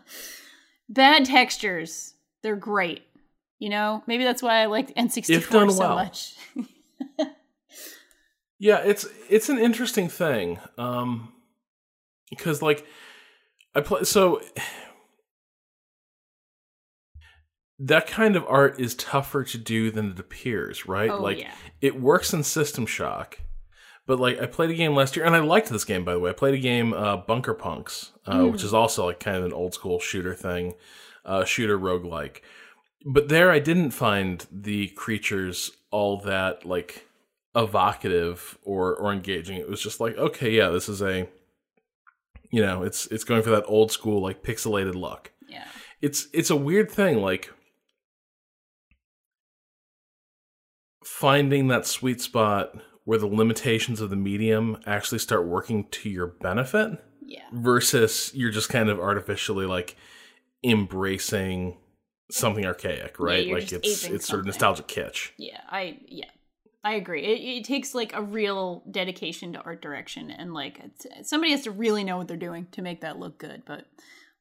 [0.89, 3.03] Bad textures, they're great.
[3.59, 5.95] You know, maybe that's why I like N64 If done so well.
[5.95, 6.35] much.
[8.57, 10.59] Yeah, it's it's an interesting thing.
[10.77, 11.33] Um
[12.29, 12.87] because like
[13.75, 14.41] I play so
[17.79, 21.09] that kind of art is tougher to do than it appears, right?
[21.09, 21.53] Oh, like yeah.
[21.81, 23.39] it works in System Shock.
[24.07, 26.19] But like I played a game last year and I liked this game by the
[26.19, 26.29] way.
[26.29, 29.53] I played a game uh Bunker Punks, uh, which is also like kind of an
[29.53, 30.73] old school shooter thing,
[31.25, 32.41] uh shooter roguelike.
[33.05, 37.07] But there I didn't find the creatures all that like
[37.55, 39.57] evocative or or engaging.
[39.57, 41.27] It was just like, okay, yeah, this is a
[42.51, 45.31] you know, it's it's going for that old school like pixelated look.
[45.49, 45.65] yeah.
[46.01, 47.51] It's it's a weird thing like
[51.03, 56.27] finding that sweet spot where the limitations of the medium actually start working to your
[56.27, 57.43] benefit Yeah.
[57.53, 59.95] versus you're just kind of artificially like
[60.63, 61.77] embracing
[62.31, 63.45] something archaic, right?
[63.47, 65.29] you're like it's it's sort of nostalgic kitsch.
[65.37, 66.29] Yeah, I yeah,
[66.83, 67.23] I agree.
[67.23, 71.63] It, it takes like a real dedication to art direction, and like it's, somebody has
[71.63, 73.63] to really know what they're doing to make that look good.
[73.65, 73.85] But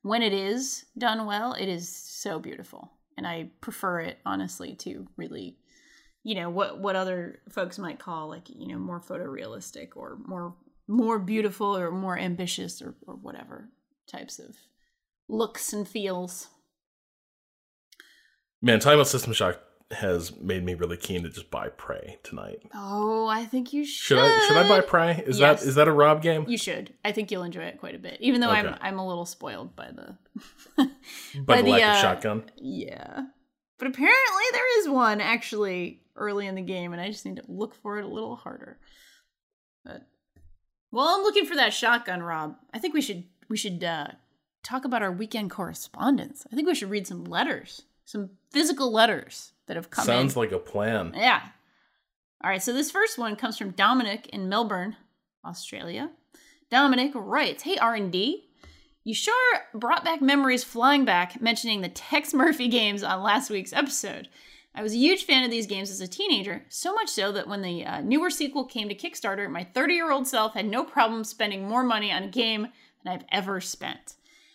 [0.02, 5.06] when it is done well, it is so beautiful, and I prefer it honestly to
[5.16, 5.58] really,
[6.24, 10.54] you know, what what other folks might call like you know more photorealistic or more
[10.88, 13.68] more beautiful or more ambitious or or whatever
[14.10, 14.56] types of
[15.28, 16.48] looks and feels.
[18.62, 19.60] Man, talking about System Shock
[19.90, 22.60] has made me really keen to just buy Prey tonight.
[22.74, 25.22] Oh, I think you Should I should I buy Prey?
[25.26, 25.60] Is Yes.
[25.60, 26.46] that is that a Rob game?
[26.48, 26.94] You should.
[27.04, 29.76] I think you'll enjoy it quite a bit, even though I'm I'm a little spoiled
[29.76, 30.16] by the
[30.76, 30.86] by
[31.44, 32.44] by the the, lack of uh, shotgun.
[32.56, 33.24] yeah.
[33.78, 37.44] But apparently there is one actually early in the game, and I just need to
[37.48, 38.78] look for it a little harder.
[39.84, 40.02] But
[40.90, 44.08] while I'm looking for that shotgun, Rob, I think we should we should uh,
[44.62, 46.46] talk about our weekend correspondence.
[46.52, 50.06] I think we should read some letters, some physical letters that have come in.
[50.06, 51.12] Sounds like a plan.
[51.14, 51.40] Yeah.
[52.42, 54.96] All right, so this first one comes from Dominic in Melbourne,
[55.46, 56.10] Australia.
[56.70, 58.48] Dominic writes, "Hey R&D,
[59.02, 63.72] You sure brought back memories flying back mentioning the Tex Murphy games on last week's
[63.72, 64.28] episode.
[64.76, 67.46] I was a huge fan of these games as a teenager, so much so that
[67.46, 70.82] when the uh, newer sequel came to Kickstarter, my 30 year old self had no
[70.82, 72.68] problem spending more money on a game
[73.04, 74.14] than I've ever spent.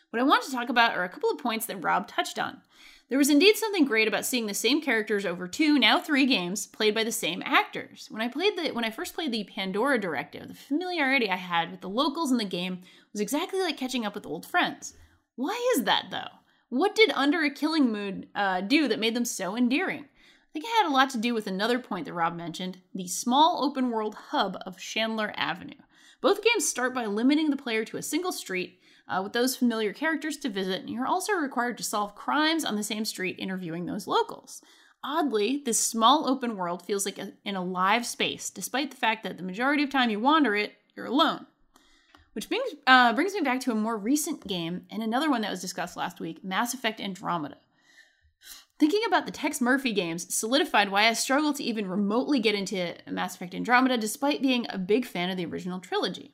[0.10, 2.62] What I want to talk about are a couple of points that Rob touched on.
[3.08, 6.68] There was indeed something great about seeing the same characters over two, now three games,
[6.68, 8.08] played by the same actors.
[8.12, 11.72] When I played the when I first played the Pandora Directive, the familiarity I had
[11.72, 12.82] with the locals in the game
[13.14, 14.96] was exactly like catching up with old friends.
[15.36, 16.40] Why is that though?
[16.70, 20.06] What did Under a Killing Moon uh, do that made them so endearing?
[20.50, 23.08] I think it had a lot to do with another point that Rob mentioned the
[23.08, 25.76] small open world hub of Chandler Avenue.
[26.22, 29.94] Both games start by limiting the player to a single street uh, with those familiar
[29.94, 33.86] characters to visit, and you're also required to solve crimes on the same street interviewing
[33.86, 34.64] those locals.
[35.04, 39.24] Oddly, this small open world feels like in a, an alive space, despite the fact
[39.24, 41.46] that the majority of time you wander it, you're alone.
[42.34, 45.52] Which brings, uh, brings me back to a more recent game and another one that
[45.52, 47.58] was discussed last week Mass Effect Andromeda.
[48.80, 52.96] Thinking about the Tex Murphy games solidified why I struggle to even remotely get into
[53.10, 56.32] Mass Effect Andromeda despite being a big fan of the original trilogy.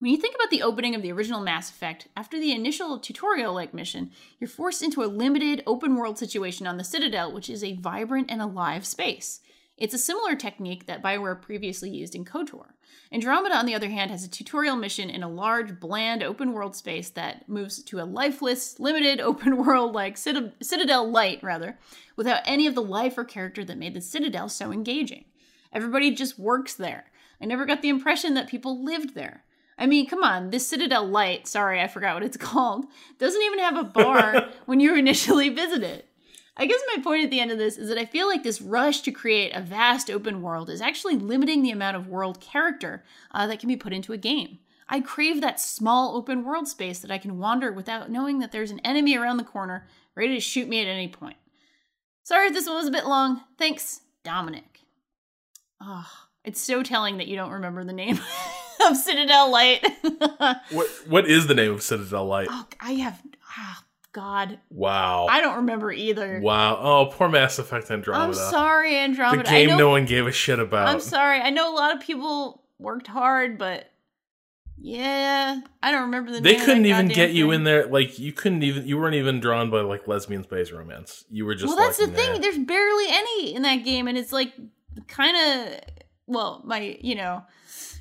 [0.00, 3.54] When you think about the opening of the original Mass Effect, after the initial tutorial
[3.54, 7.62] like mission, you're forced into a limited open world situation on the Citadel, which is
[7.62, 9.40] a vibrant and alive space.
[9.76, 12.74] It's a similar technique that BioWare previously used in KOTOR.
[13.10, 16.76] Andromeda, on the other hand, has a tutorial mission in a large, bland open world
[16.76, 21.78] space that moves to a lifeless, limited open world like Citadel Light, rather,
[22.14, 25.24] without any of the life or character that made the Citadel so engaging.
[25.72, 27.06] Everybody just works there.
[27.40, 29.42] I never got the impression that people lived there.
[29.76, 32.86] I mean, come on, this Citadel Light, sorry, I forgot what it's called,
[33.18, 36.08] doesn't even have a bar when you initially visit it.
[36.56, 38.62] I guess my point at the end of this is that I feel like this
[38.62, 43.02] rush to create a vast open world is actually limiting the amount of world character
[43.32, 44.58] uh, that can be put into a game.
[44.88, 48.70] I crave that small open world space that I can wander without knowing that there's
[48.70, 51.36] an enemy around the corner ready to shoot me at any point.
[52.22, 53.40] Sorry if this one was a bit long.
[53.58, 54.80] Thanks, Dominic.
[55.80, 56.06] Oh,
[56.44, 58.20] it's so telling that you don't remember the name.
[58.86, 59.86] of Citadel Light.
[60.70, 62.48] what what is the name of Citadel Light?
[62.50, 63.20] Oh, I have
[63.58, 63.78] oh,
[64.14, 64.60] God.
[64.70, 65.26] Wow.
[65.28, 66.40] I don't remember either.
[66.40, 66.78] Wow.
[66.80, 68.24] Oh, poor Mass Effect Andromeda.
[68.24, 69.42] I'm sorry, Andromeda.
[69.42, 70.88] The game know, no one gave a shit about.
[70.88, 71.40] I'm sorry.
[71.40, 73.90] I know a lot of people worked hard, but
[74.78, 76.44] yeah, I don't remember the name.
[76.44, 77.36] they couldn't even get thing.
[77.36, 77.88] you in there.
[77.88, 78.86] Like you couldn't even.
[78.86, 81.24] You weren't even drawn by like lesbian space romance.
[81.28, 81.66] You were just.
[81.66, 82.40] Well, that's the thing.
[82.40, 84.52] There's barely any in that game, and it's like
[85.08, 85.80] kind of.
[86.26, 87.42] Well, my you know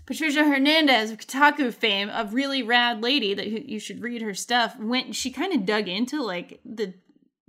[0.05, 4.77] Patricia Hernandez of Kotaku fame, a really rad lady that you should read her stuff,
[4.77, 6.93] went she kind of dug into like the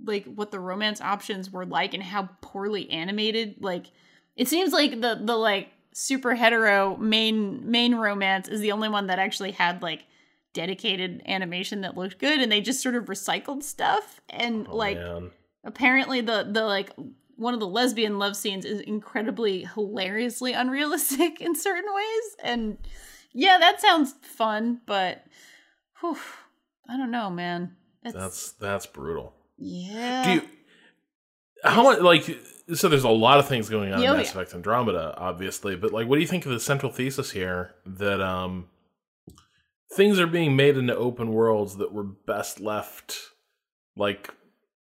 [0.03, 3.87] like what the romance options were like and how poorly animated like
[4.35, 9.07] it seems like the the like super hetero main main romance is the only one
[9.07, 10.03] that actually had like
[10.53, 14.97] dedicated animation that looked good and they just sort of recycled stuff and oh, like
[14.97, 15.31] man.
[15.63, 16.91] apparently the the like
[17.37, 22.35] one of the lesbian love scenes is incredibly hilariously unrealistic in certain ways.
[22.43, 22.77] And
[23.33, 25.25] yeah, that sounds fun, but
[25.99, 26.17] whew,
[26.89, 27.75] I don't know, man.
[28.03, 29.33] It's, that's that's brutal.
[29.57, 30.23] Yeah.
[30.23, 30.41] Do you
[31.63, 32.23] how much like
[32.73, 36.07] so there's a lot of things going on in Mass Effect Andromeda, obviously, but like
[36.07, 38.67] what do you think of the central thesis here that um
[39.93, 43.17] things are being made into open worlds that were best left
[43.95, 44.33] like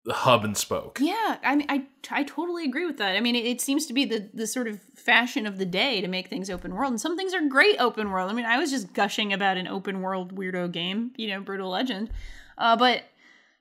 [0.10, 1.00] hub and spoke.
[1.02, 3.16] Yeah, I mean, I, I totally agree with that.
[3.16, 6.02] I mean, it, it, seems to be the the sort of fashion of the day
[6.02, 8.30] to make things open world, and some things are great open world.
[8.30, 11.70] I mean, I was just gushing about an open world weirdo game, you know, Brutal
[11.70, 12.10] Legend,
[12.58, 13.04] uh, but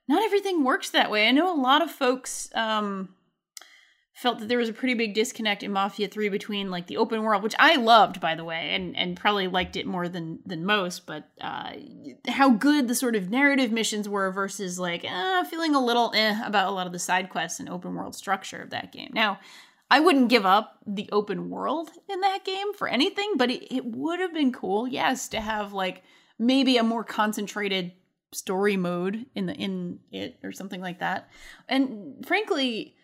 [0.09, 1.29] not everything works that way.
[1.29, 3.11] I know a lot of folks um,
[4.15, 7.23] felt that there was a pretty big disconnect in Mafia 3 between like the open
[7.23, 10.65] world, which I loved by the way, and and probably liked it more than than
[10.65, 11.73] most, but uh,
[12.29, 16.41] how good the sort of narrative missions were versus like uh, feeling a little eh
[16.45, 19.11] about a lot of the side quests and open world structure of that game.
[19.13, 19.39] Now,
[19.91, 23.85] I wouldn't give up the open world in that game for anything, but it, it
[23.85, 26.03] would have been cool, yes, to have like
[26.39, 27.93] maybe a more concentrated
[28.33, 31.29] story mode in the in it or something like that.
[31.69, 32.95] And frankly,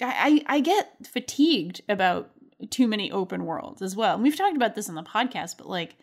[0.00, 2.30] I, I get fatigued about
[2.70, 4.14] too many open worlds as well.
[4.14, 5.96] And we've talked about this on the podcast, but like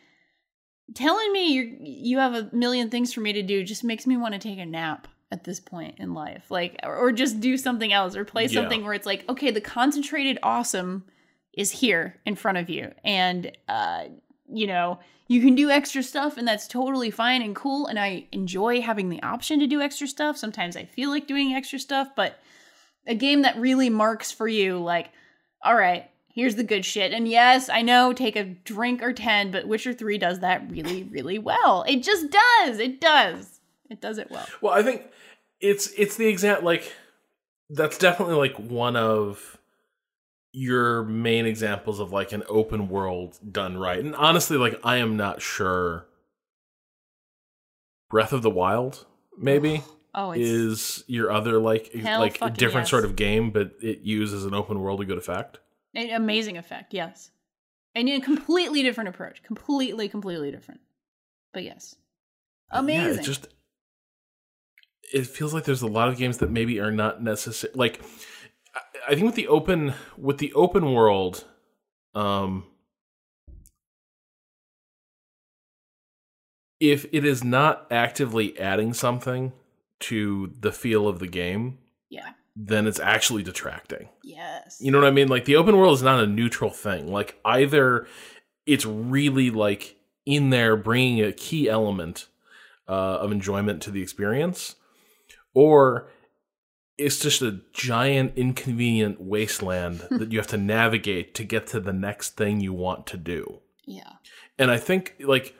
[0.93, 4.17] telling me you you have a million things for me to do just makes me
[4.17, 6.49] want to take a nap at this point in life.
[6.49, 8.85] Like or, or just do something else or play something yeah.
[8.85, 11.05] where it's like, okay, the concentrated awesome
[11.53, 14.05] is here in front of you and uh
[14.51, 18.27] you know, you can do extra stuff and that's totally fine and cool and I
[18.31, 20.37] enjoy having the option to do extra stuff.
[20.37, 22.39] Sometimes I feel like doing extra stuff, but
[23.07, 25.09] a game that really marks for you like
[25.63, 27.13] all right Here's the good shit.
[27.13, 31.03] And yes, I know take a drink or 10, but Witcher 3 does that really,
[31.03, 31.85] really well.
[31.87, 32.79] It just does.
[32.79, 33.59] It does.
[33.91, 34.47] It does it well.
[34.59, 35.03] Well, I think
[35.59, 36.91] it's it's the exact like
[37.69, 39.59] that's definitely like one of
[40.51, 43.99] your main examples of like an open world done right.
[43.99, 46.07] And honestly, like I am not sure
[48.09, 49.05] Breath of the Wild
[49.37, 49.83] maybe
[50.15, 52.89] Oh, is your other like like a different yes.
[52.89, 55.59] sort of game, but it uses an open world to good effect.
[55.95, 57.31] an amazing effect, yes.
[57.95, 59.43] And a completely different approach.
[59.43, 60.81] Completely, completely different.
[61.53, 61.95] But yes.
[62.71, 63.13] Amazing.
[63.13, 63.47] Yeah, it just
[65.13, 67.73] it feels like there's a lot of games that maybe are not necessary.
[67.75, 68.01] Like
[68.75, 71.45] I- I think with the open with the open world,
[72.15, 72.65] um,
[76.79, 79.53] if it is not actively adding something
[80.01, 81.77] to the feel of the game,
[82.09, 82.31] yeah.
[82.55, 84.09] then it's actually detracting.
[84.23, 84.77] Yes.
[84.79, 85.27] You know what I mean?
[85.27, 87.11] Like the open world is not a neutral thing.
[87.11, 88.07] Like either
[88.65, 92.27] it's really like in there bringing a key element
[92.87, 94.75] uh, of enjoyment to the experience,
[95.53, 96.09] or
[96.97, 101.93] it's just a giant inconvenient wasteland that you have to navigate to get to the
[101.93, 103.61] next thing you want to do.
[103.85, 104.13] yeah.
[104.59, 105.55] And I think like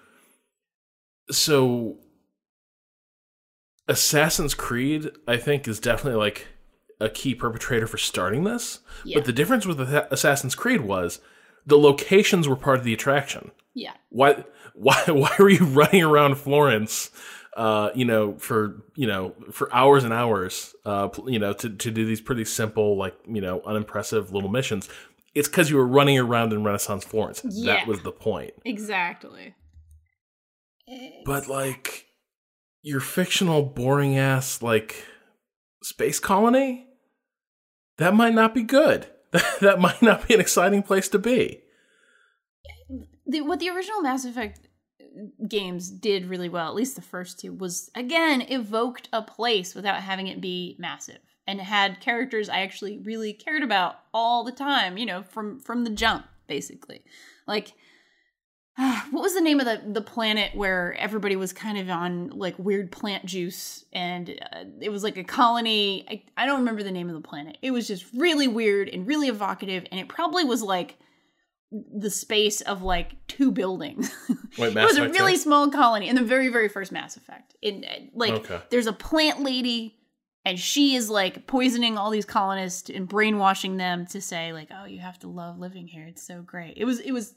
[1.32, 1.98] so
[3.88, 6.48] Assassin's Creed I think is definitely like
[7.00, 8.80] a key perpetrator for starting this.
[9.04, 9.18] Yeah.
[9.18, 11.20] But the difference with Assassin's Creed was
[11.66, 13.52] the locations were part of the attraction.
[13.74, 13.94] yeah.
[14.10, 17.12] Why why why were you running around Florence
[17.56, 21.92] uh, you know, for you know, for hours and hours, uh, you know, to, to
[21.92, 24.90] do these pretty simple, like you know, unimpressive little missions.
[25.36, 27.42] It's because you were running around in Renaissance Florence.
[27.48, 27.74] Yeah.
[27.74, 28.54] That was the point.
[28.66, 29.56] Exactly.
[31.26, 32.08] But like
[32.84, 35.06] your fictional boring ass like
[35.82, 36.86] space colony,
[37.98, 39.08] that might not be good.
[39.62, 41.64] that might not be an exciting place to be.
[43.26, 44.68] the, what the original Mass Effect
[45.02, 49.74] uh, games did really well, at least the first two, was again evoked a place
[49.74, 54.52] without having it be massive, and had characters I actually really cared about all the
[54.52, 54.98] time.
[54.98, 57.04] You know, from from the jump, basically.
[57.48, 57.74] Like,
[59.12, 62.58] what was the name of the the planet where everybody was kind of on like
[62.58, 66.06] weird plant juice, and uh, it was like a colony.
[66.10, 67.58] I, I don't remember the name of the planet.
[67.62, 70.98] It was just really weird and really evocative, and it probably was like
[71.72, 74.12] the space of like two buildings.
[74.58, 77.56] Wait, it was a really small colony in the very very first Mass Effect.
[77.62, 78.60] In uh, like Okay.
[78.70, 79.98] there's a plant lady
[80.46, 84.86] and she is like poisoning all these colonists and brainwashing them to say like oh
[84.86, 86.06] you have to love living here.
[86.06, 86.74] It's so great.
[86.78, 87.34] It was it was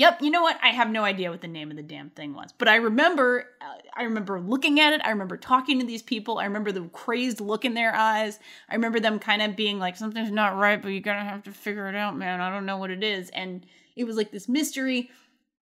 [0.00, 0.58] Yep, you know what?
[0.62, 2.54] I have no idea what the name of the damn thing was.
[2.56, 5.02] But I remember uh, I remember looking at it.
[5.04, 6.38] I remember talking to these people.
[6.38, 8.38] I remember the crazed look in their eyes.
[8.70, 11.42] I remember them kind of being like something's not right, but you're going to have
[11.42, 12.40] to figure it out, man.
[12.40, 13.28] I don't know what it is.
[13.28, 15.10] And it was like this mystery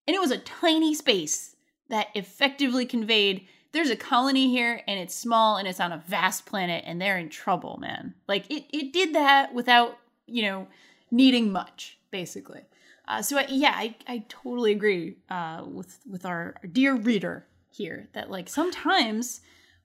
[0.06, 1.56] and it was a tiny space
[1.88, 6.46] that effectively conveyed there's a colony here and it's small and it's on a vast
[6.46, 8.14] planet and they're in trouble, man.
[8.28, 10.68] Like it it did that without, you know,
[11.10, 12.60] needing much, basically.
[13.08, 18.08] Uh, so I, yeah, I, I totally agree uh, with with our, dear reader here
[18.12, 19.40] that like sometimes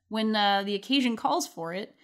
[0.10, 1.96] when uh, the occasion calls for it,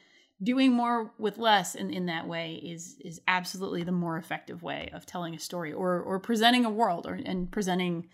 [0.41, 4.89] doing more with less in, in that way is is absolutely the more effective way
[4.93, 8.07] of telling a story or or presenting a world or and presenting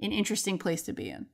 [0.00, 1.26] an interesting place to be in.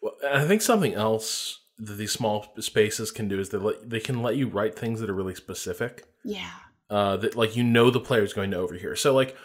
[0.00, 4.00] Well, I think something else that these small spaces can do is they let, they
[4.00, 6.04] can let you write things that are really specific.
[6.24, 6.50] Yeah.
[6.90, 8.96] uh, that like you know the player is going to overhear.
[8.96, 9.36] So like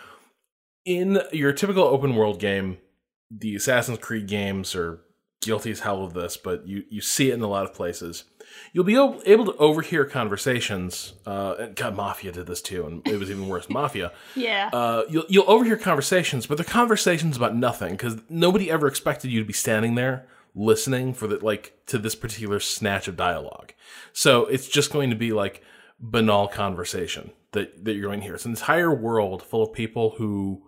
[0.90, 2.80] in your typical open world game,
[3.30, 5.00] the Assassin's Creed games are
[5.40, 8.24] guilty as hell of this, but you you see it in a lot of places.
[8.74, 11.14] You'll be able, to overhear conversations.
[11.28, 13.70] Uh, and God, Mafia did this too, and it was even worse.
[13.70, 14.12] Mafia.
[14.36, 14.72] Yeah.
[14.74, 19.40] Uh, you'll you'll overhear conversations, but they're conversations about nothing because nobody ever expected you
[19.40, 23.74] to be standing there listening for the like to this particular snatch of dialogue.
[24.12, 25.62] So it's just going to be like
[26.00, 28.36] banal conversation that that you're going to hear.
[28.36, 30.64] It's an entire world full of people who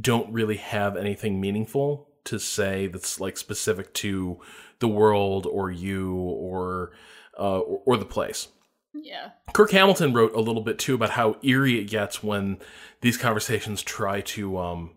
[0.00, 4.40] don't really have anything meaningful to say that's like specific to
[4.80, 6.92] the world or you or
[7.38, 8.48] uh, or, or the place.
[8.92, 9.30] yeah.
[9.52, 12.58] Kirk Hamilton wrote a little bit too about how eerie it gets when
[13.02, 14.90] these conversations try to um,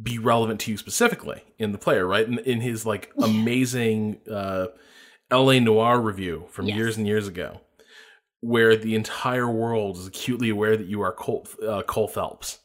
[0.00, 2.26] be relevant to you specifically in the player, right?
[2.26, 4.66] In, in his like amazing uh,
[5.30, 5.60] L.A.
[5.60, 6.76] Noire review from Yes.
[6.76, 7.60] years and years ago,
[8.40, 12.59] where the entire world is acutely aware that you are Cole, uh, Cole Phelps,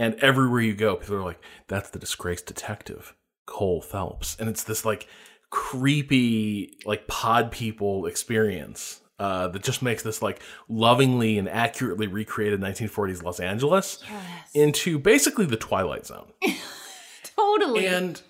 [0.00, 3.14] and everywhere you go, people are like, "That's the disgraced detective,
[3.46, 5.06] Cole Phelps," and it's this like
[5.50, 12.60] creepy like pod people experience uh, that just makes this like lovingly and accurately recreated
[12.60, 14.50] 1940s Los Angeles Yes.
[14.54, 16.32] into basically the Twilight Zone.
[17.36, 17.86] totally.
[17.86, 18.20] And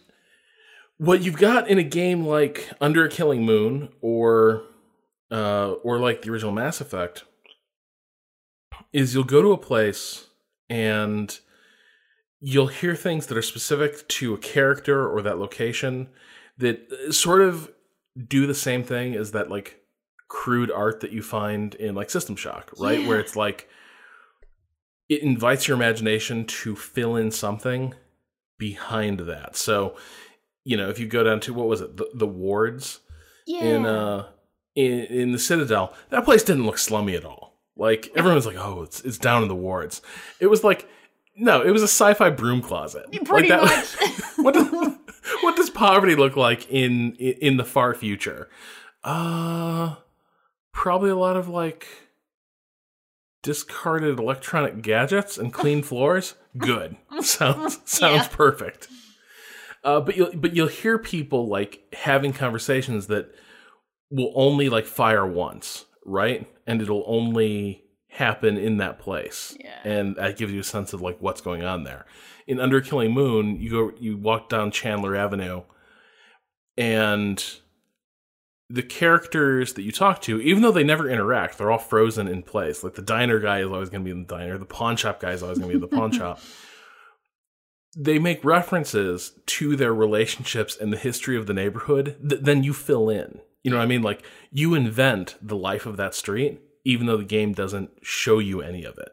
[0.96, 4.62] what you've got in a game like Under a Killing Moon or
[5.30, 7.24] uh, or like the original Mass Effect
[8.92, 10.26] is you'll go to a place
[10.68, 11.38] and
[12.40, 16.08] you'll hear things that are specific to a character or that location
[16.58, 16.80] that
[17.10, 17.70] sort of
[18.26, 19.82] do the same thing as that like
[20.28, 23.00] crude art that you find in like System Shock, right?
[23.00, 23.08] Yeah.
[23.08, 23.68] Where it's like
[25.08, 27.94] it invites your imagination to fill in something
[28.58, 29.56] behind that.
[29.56, 29.96] So,
[30.64, 33.00] you know, if you go down to what was it, the, the wards
[33.46, 33.64] yeah.
[33.64, 34.26] in uh
[34.74, 37.60] in in the Citadel, that place didn't look slummy at all.
[37.76, 40.00] Like everyone's like, oh, it's it's down in the wards.
[40.38, 40.88] It was like,
[41.36, 43.06] no, it was a sci-fi broom closet.
[43.24, 43.86] Pretty like much.
[44.36, 44.68] what does
[45.42, 48.48] what does poverty look like in in the far future?
[49.04, 49.96] Uh
[50.72, 51.86] probably a lot of like
[53.42, 56.34] discarded electronic gadgets and clean floors.
[56.56, 56.96] Good.
[57.22, 58.28] sounds sounds Yeah.
[58.36, 58.88] perfect.
[59.82, 63.34] Uh, but you'll but you'll hear people like having conversations that
[64.10, 66.46] will only like fire once, right?
[66.66, 69.56] And it'll only happen in that place.
[69.58, 69.78] Yeah.
[69.84, 72.06] And that gives you a sense of like what's going on there.
[72.46, 75.62] In Under Killing Moon, you go you walk down Chandler Avenue
[76.76, 77.42] and
[78.68, 82.42] the characters that you talk to, even though they never interact, they're all frozen in
[82.42, 82.84] place.
[82.84, 85.20] Like the diner guy is always going to be in the diner, the pawn shop
[85.20, 86.40] guy is always going to be in the pawn shop.
[87.96, 92.72] They make references to their relationships and the history of the neighborhood that then you
[92.72, 93.40] fill in.
[93.64, 94.02] You know what I mean?
[94.02, 98.60] Like you invent the life of that street, even though the game doesn't show you
[98.60, 99.10] any of it.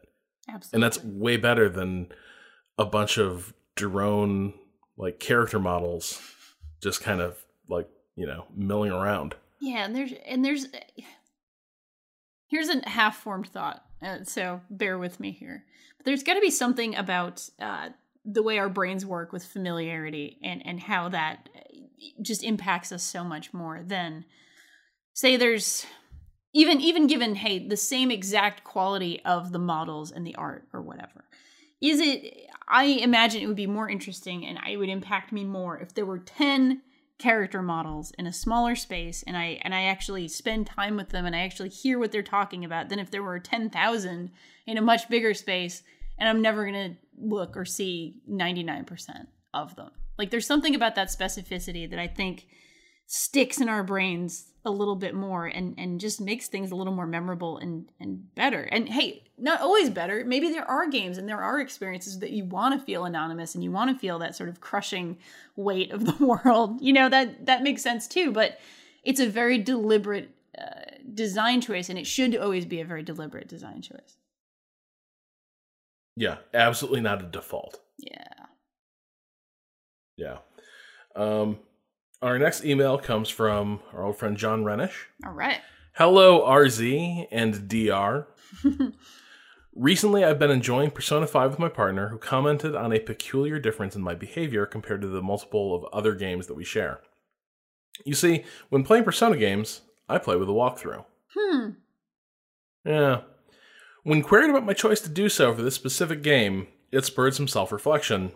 [0.50, 0.78] Absolutely.
[0.78, 2.08] And that's way better than
[2.78, 4.54] a bunch of drone
[4.98, 6.22] like character models
[6.82, 7.38] just kind of
[7.68, 9.36] like, you know, milling around.
[9.60, 10.68] Yeah, and there's and there's
[12.48, 15.66] here's a half-formed thought, uh, so bear with me here.
[15.98, 17.90] But there's got to be something about uh,
[18.24, 21.60] the way our brains work with familiarity and and how that uh,
[22.22, 24.26] just impacts us so much more than
[25.14, 25.86] say there's
[26.58, 30.82] even even given hey the same exact quality of the models and the art or
[30.82, 31.26] whatever.
[31.80, 35.78] Is it i imagine it would be more interesting and it would impact me more
[35.78, 36.82] if there were 10
[37.20, 41.26] character models in a smaller space and i and i actually spend time with them
[41.26, 44.32] and i actually hear what they're talking about than if there were 10,000
[44.66, 45.84] in a much bigger space
[46.18, 49.90] and i'm never going to look or see 99% of them.
[50.20, 52.48] Like there's something about that specificity that i think
[53.08, 56.94] sticks in our brains a little bit more and and just makes things a little
[56.94, 58.62] more memorable and and better.
[58.62, 60.24] And hey not always better.
[60.26, 63.64] Maybe there are games and there are experiences that you want to feel anonymous and
[63.64, 65.18] you want to feel that sort of crushing
[65.56, 66.82] weight of the world.
[66.82, 68.60] You know that that makes sense too but
[69.04, 70.82] it's a very deliberate uh,
[71.14, 74.18] design choice and it should always be a very deliberate design choice.
[76.16, 77.80] Yeah, absolutely not a default.
[77.98, 78.24] yeah.
[80.18, 80.38] Yeah.
[81.16, 81.60] Um,
[82.22, 84.94] our next email comes from our old friend John Renish.
[85.26, 85.60] all right
[85.94, 88.28] Hello, RZ and DR.
[89.76, 93.96] Recently, I've been enjoying Persona 5 with my partner, who commented on a peculiar difference
[93.96, 97.00] in my behavior compared to the multiple of other games that we share.
[98.06, 101.04] You see, when playing Persona games, I play with a walkthrough.
[101.36, 101.70] hmm
[102.86, 103.22] Yeah.
[104.04, 107.48] When queried about my choice to do so for this specific game, it spurred some
[107.48, 108.34] self reflection,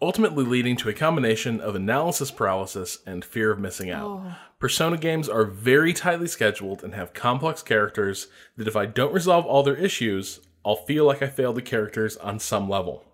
[0.00, 4.04] ultimately leading to a combination of analysis paralysis and fear of missing out.
[4.04, 9.12] oh Persona games are very tightly scheduled and have complex characters that if I don't
[9.12, 13.04] resolve all their issues, I'll feel like I failed the characters on some level.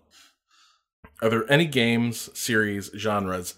[1.23, 3.55] Are there any games, series, genres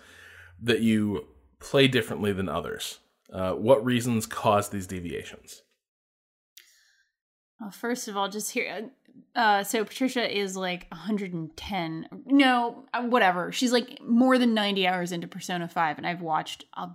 [0.61, 1.27] that you
[1.59, 2.99] play differently than others?
[3.31, 5.61] Uh, what reasons cause these deviations?
[7.59, 8.89] Well, first of all, just here.
[9.35, 12.07] Uh, so Patricia is like 110.
[12.25, 13.51] No, uh, whatever.
[13.51, 16.89] She's like more than 90 hours into Persona 5, and I've watched a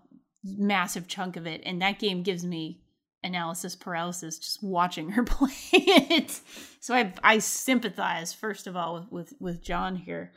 [0.45, 2.81] massive chunk of it, and that game gives me
[3.24, 6.41] analysis paralysis just watching her play it.
[6.81, 10.33] So I I sympathize first of all with with, with John here.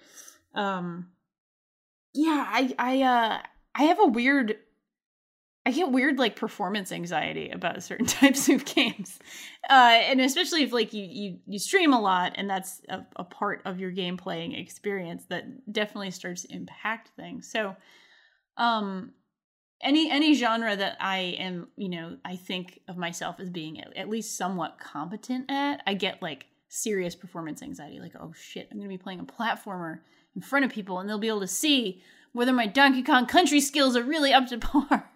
[0.56, 1.10] Um,
[2.14, 3.42] yeah, I I uh
[3.76, 4.58] I have a weird
[5.70, 9.20] I get weird like performance anxiety about certain types of games,
[9.70, 13.24] uh, and especially if like you you you stream a lot and that's a, a
[13.24, 17.52] part of your game playing experience that definitely starts to impact things.
[17.52, 17.76] So,
[18.58, 19.12] um,
[19.80, 23.96] any any genre that I am you know I think of myself as being at,
[23.96, 28.00] at least somewhat competent at, I get like serious performance anxiety.
[28.00, 30.00] Like oh shit, I'm gonna be playing a platformer
[30.36, 32.02] in front of people and they'll be able to see
[32.32, 35.12] whether my Donkey Kong Country skills are really up to par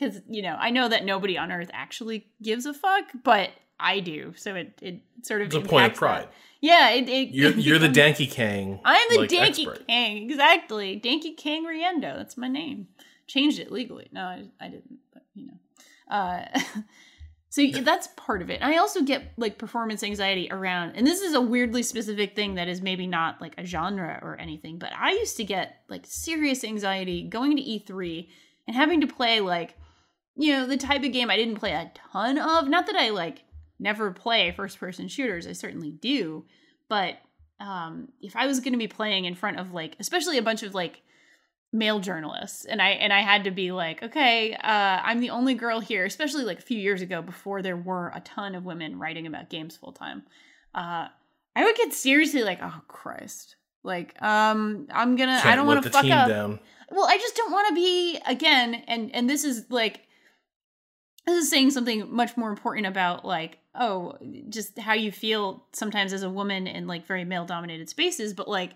[0.00, 4.00] because you know I know that nobody on Earth actually gives a fuck, but I
[4.00, 4.32] do.
[4.36, 6.22] So it it sort of It's a point of pride.
[6.22, 6.32] that.
[6.62, 8.80] Yeah, it, it You're, it you're the Danky Kang.
[8.84, 9.86] I'm the like, Danky expert.
[9.86, 11.00] Kang, exactly.
[11.02, 12.16] Danky Kang Riendeau.
[12.16, 12.88] That's my name.
[13.26, 14.08] Changed it legally.
[14.12, 16.14] No, I, I didn't, but you know.
[16.14, 16.44] Uh,
[17.48, 18.62] so that's part of it.
[18.62, 22.68] I also get like performance anxiety around, and this is a weirdly specific thing that
[22.68, 26.62] is maybe not like a genre or anything, but I used to get like serious
[26.62, 28.28] anxiety going to E3
[28.66, 29.76] and having to play like,
[30.36, 32.68] you know, the type of game I didn't play a ton of.
[32.68, 33.42] Not that I like
[33.78, 36.44] never play first person shooters, I certainly do,
[36.88, 37.16] but
[37.60, 40.62] um, if I was going to be playing in front of like, especially a bunch
[40.62, 41.02] of like
[41.72, 45.54] male journalists, and I and I had to be like, okay, uh, I'm the only
[45.54, 48.98] girl here, especially like a few years ago before there were a ton of women
[48.98, 50.22] writing about games full time.
[50.74, 51.08] Uh,
[51.56, 55.82] I would get seriously like, oh Christ, like, um, I'm gonna, I Can't don't want
[55.82, 56.60] to fuck up down.
[56.90, 60.00] well i just don't want to be again and and this is like
[61.30, 64.16] this is saying something much more important about like oh
[64.48, 68.48] just how you feel sometimes as a woman in like very male dominated spaces but
[68.48, 68.72] like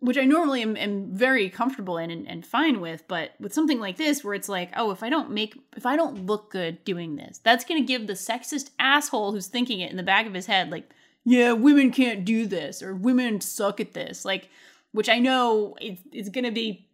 [0.00, 3.80] which i normally am, am very comfortable in and, and fine with but with something
[3.80, 6.82] like this where it's like oh if i don't make if i don't look good
[6.84, 10.26] doing this that's going to give the sexist asshole who's thinking it in the back
[10.26, 10.88] of his head like
[11.24, 14.48] yeah women can't do this or women suck at this like
[14.92, 16.88] which i know it's, it's going to be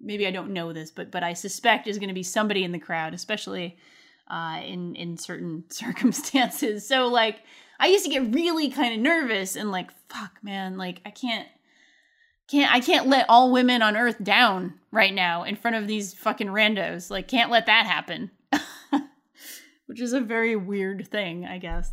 [0.00, 2.72] maybe I don't know this, but but I suspect is going to be somebody in
[2.72, 3.76] the crowd, especially
[4.30, 6.86] uh, in in certain circumstances.
[6.86, 7.40] So like,
[7.80, 11.48] I used to get really kind of nervous and like, fuck, man, like I can't
[12.48, 16.14] can't I can't let all women on Earth down right now in front of these
[16.14, 17.10] fucking randos.
[17.10, 18.30] Like, can't let that happen.
[19.86, 21.92] Which is a very weird thing, I guess.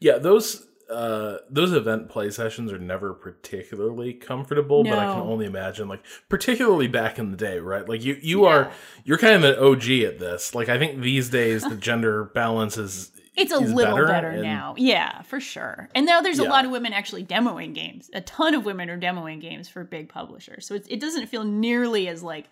[0.00, 5.46] Yeah, those uh those event play sessions are never particularly comfortable, but I can only
[5.46, 7.88] imagine like particularly back in the day, right?
[7.88, 8.48] Like you you Yeah.
[8.50, 8.72] are
[9.04, 10.54] you're kind of an OG at this.
[10.54, 14.42] Like I think these days the gender balance is It's a little better, better, and-
[14.42, 14.74] now.
[14.76, 15.88] Yeah, for sure.
[15.94, 18.10] And now there's a lot of women actually demoing games.
[18.12, 20.66] A ton of women are demoing games for big publishers.
[20.66, 22.48] So it, it doesn't feel nearly as like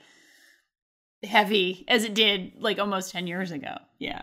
[1.22, 3.74] heavy as it did like almost 10 years ago.
[3.98, 4.22] Yeah.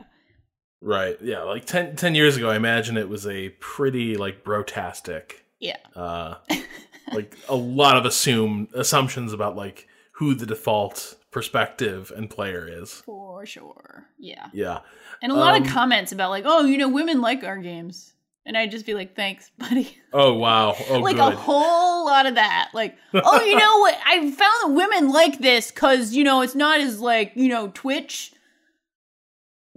[0.82, 1.18] Right.
[1.22, 5.78] Yeah, like 10, 10 years ago I imagine it was a pretty like brotastic Yeah.
[5.96, 6.36] uh
[7.14, 12.92] like a lot of assume assumptions about like who the default perspective and player is.
[13.06, 14.06] For sure.
[14.18, 14.48] Yeah.
[14.54, 14.80] Yeah.
[15.22, 18.14] And a lot Um, of comments about like, oh, you know, women like our games.
[18.46, 19.98] And I'd just be like, thanks, buddy.
[20.14, 20.76] Oh wow.
[20.90, 21.34] Oh like good.
[21.34, 22.70] a whole lot of that.
[22.74, 23.98] Like, oh, you know what?
[24.06, 27.70] I found that women like this because, you know, it's not as like, you know,
[27.74, 28.32] Twitch.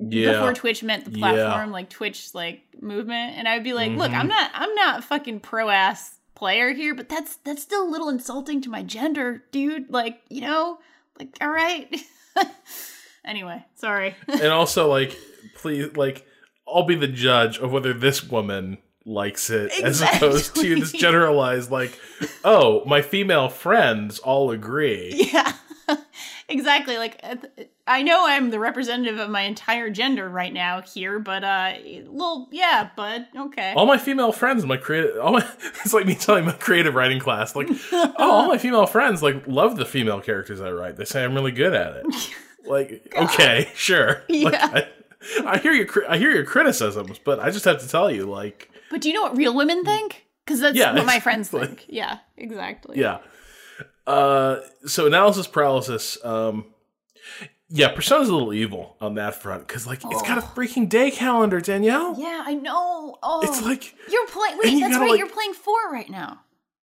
[0.08, 0.32] Yeah.
[0.32, 1.18] before Twitch meant the Yeah.
[1.34, 3.36] platform, like Twitch like movement.
[3.36, 4.18] And I'd be like, look, Mhm.
[4.20, 7.90] I'm not I'm not a fucking pro ass player here, but that's that's still a
[7.90, 9.90] little insulting to my gender, dude.
[9.90, 10.78] Like, you know,
[11.18, 11.94] like all right.
[13.24, 14.14] anyway, sorry.
[14.28, 15.16] and also like
[15.56, 16.26] please like
[16.66, 21.70] I'll be the judge of whether this woman likes it as opposed to this generalized
[21.70, 21.98] like
[22.44, 25.52] oh my female friends all agree yeah.
[26.48, 26.96] exactly.
[26.98, 27.36] Like uh,
[27.86, 31.72] I know I'm the representative of my entire gender right now here, but uh
[32.06, 33.72] well, yeah, but okay.
[33.76, 35.46] all my female friends my creative all my
[35.84, 39.46] it's like me telling my creative writing class like oh all my female friends like
[39.46, 42.06] love the female characters I write they say I'm really good at it
[42.66, 44.70] like okay sure like, Yeah.
[44.72, 44.88] I,
[45.46, 48.70] I hear your I hear your criticisms but I just have to tell you like
[48.90, 50.26] But do you know what real women think?
[50.44, 51.76] Because that's Yeah, what my friends exactly.
[51.76, 51.86] think.
[51.88, 52.98] Yeah, exactly.
[52.98, 53.18] Yeah.
[54.06, 56.18] Uh, so analysis paralysis.
[56.24, 56.66] Um,
[57.68, 60.52] yeah, Persona's a little evil on that front because like it's got a Oh.
[60.56, 62.16] freaking day calendar, Danielle.
[62.18, 63.16] Yeah, I know.
[63.22, 64.58] Oh, It's like you're playing.
[64.62, 65.10] Wait, you that's gotta, right.
[65.12, 66.40] like- you're playing four right now.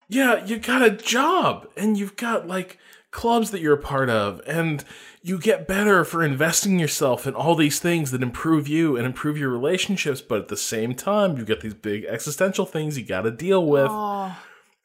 [0.09, 2.79] yeah, you got a job and you've got like
[3.11, 4.85] clubs that you're a part of, and
[5.21, 9.37] you get better for investing yourself in all these things that improve you and improve
[9.37, 10.21] your relationships.
[10.23, 13.67] But at the same time, you get these big existential things you got to deal
[13.67, 13.89] with.
[13.91, 14.35] Oh,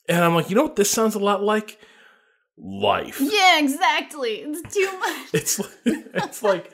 [0.09, 0.76] And I'm like, you know what?
[0.76, 1.80] This sounds a lot like
[2.58, 3.20] life.
[3.20, 4.36] yeah, exactly.
[4.38, 5.30] It's too much.
[5.34, 6.72] it's it's like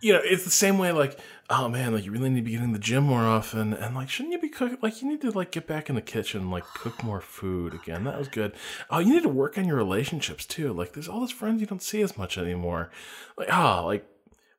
[0.00, 1.18] you know it's the same way like
[1.50, 4.08] oh man like you really need to be getting the gym more often and like
[4.08, 6.50] shouldn't you be cooking like you need to like get back in the kitchen and
[6.50, 8.52] like cook more food again that was good
[8.88, 11.66] oh you need to work on your relationships too like there's all those friends you
[11.66, 12.90] don't see as much anymore
[13.36, 14.06] like oh like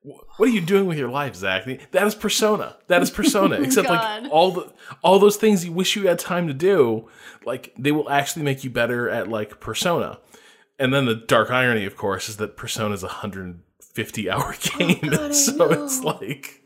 [0.03, 1.65] what are you doing with your life, Zach?
[1.91, 2.77] That is persona.
[2.87, 3.55] That is persona.
[3.61, 4.23] Except God.
[4.23, 4.73] like all the
[5.03, 7.07] all those things you wish you had time to do,
[7.45, 10.19] like they will actually make you better at like persona.
[10.79, 14.99] And then the dark irony, of course, is that Persona is a 150 hour game,
[15.01, 16.61] God, I so it's like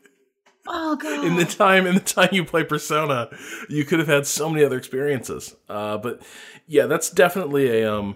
[0.67, 1.25] Oh god.
[1.25, 3.29] in the time in the time you play Persona,
[3.69, 5.55] you could have had so many other experiences.
[5.67, 6.21] Uh, but
[6.65, 8.15] yeah, that's definitely a um,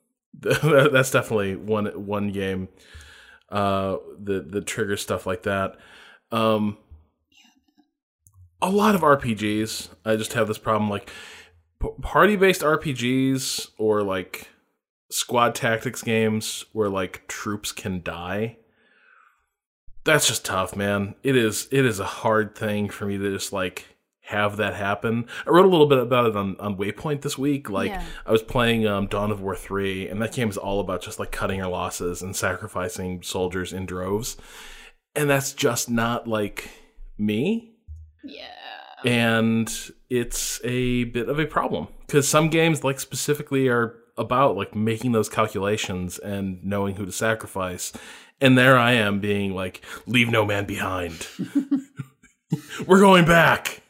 [0.34, 2.68] that's definitely one one game.
[3.50, 5.76] Uh, the the trigger stuff like that.
[6.30, 6.78] Um,
[8.60, 11.10] a lot of RPGs, I just have this problem like
[11.80, 14.48] p- party based RPGs or like
[15.10, 18.58] squad tactics games where like troops can die.
[20.04, 21.14] That's just tough, man.
[21.22, 23.97] It is it is a hard thing for me to just like
[24.28, 25.26] have that happen.
[25.46, 27.70] I wrote a little bit about it on, on Waypoint this week.
[27.70, 28.04] Like Yeah.
[28.26, 31.18] I was playing um, Dawn of War three, and that game is all about just
[31.18, 34.36] like cutting our losses and sacrificing soldiers in droves,
[35.14, 36.68] and that's just not like
[37.16, 37.72] me.
[38.22, 38.44] Yeah.
[39.04, 39.72] And
[40.10, 45.12] it's a bit of a problem because some games, like specifically, are about like making
[45.12, 47.92] those calculations and knowing who to sacrifice.
[48.40, 51.26] And there I am being like, leave no man behind.
[52.86, 53.82] We're going back.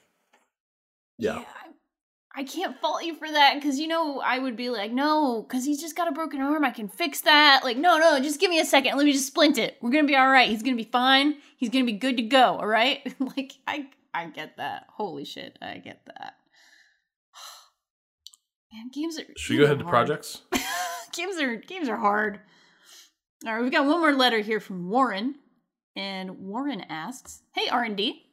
[1.18, 1.38] Yeah.
[1.38, 5.42] I, I can't fault you for that because you know I would be like, no,
[5.42, 6.64] because he's just got a broken arm.
[6.64, 7.62] I can fix that.
[7.64, 8.96] Like, no, no, just give me a second.
[8.96, 9.76] Let me just splint it.
[9.80, 10.48] We're gonna be all right.
[10.48, 11.36] He's gonna be fine.
[11.56, 12.58] He's gonna be good to go.
[12.58, 13.14] All right.
[13.36, 14.86] like, I I get that.
[14.90, 16.34] Holy shit, I get that.
[18.72, 19.24] Man, games are.
[19.36, 20.42] Should we go ahead to projects?
[21.12, 22.40] games are games are hard.
[23.46, 25.36] All right, we've got one more letter here from Warren,
[25.96, 28.27] and Warren asks, "Hey R and D,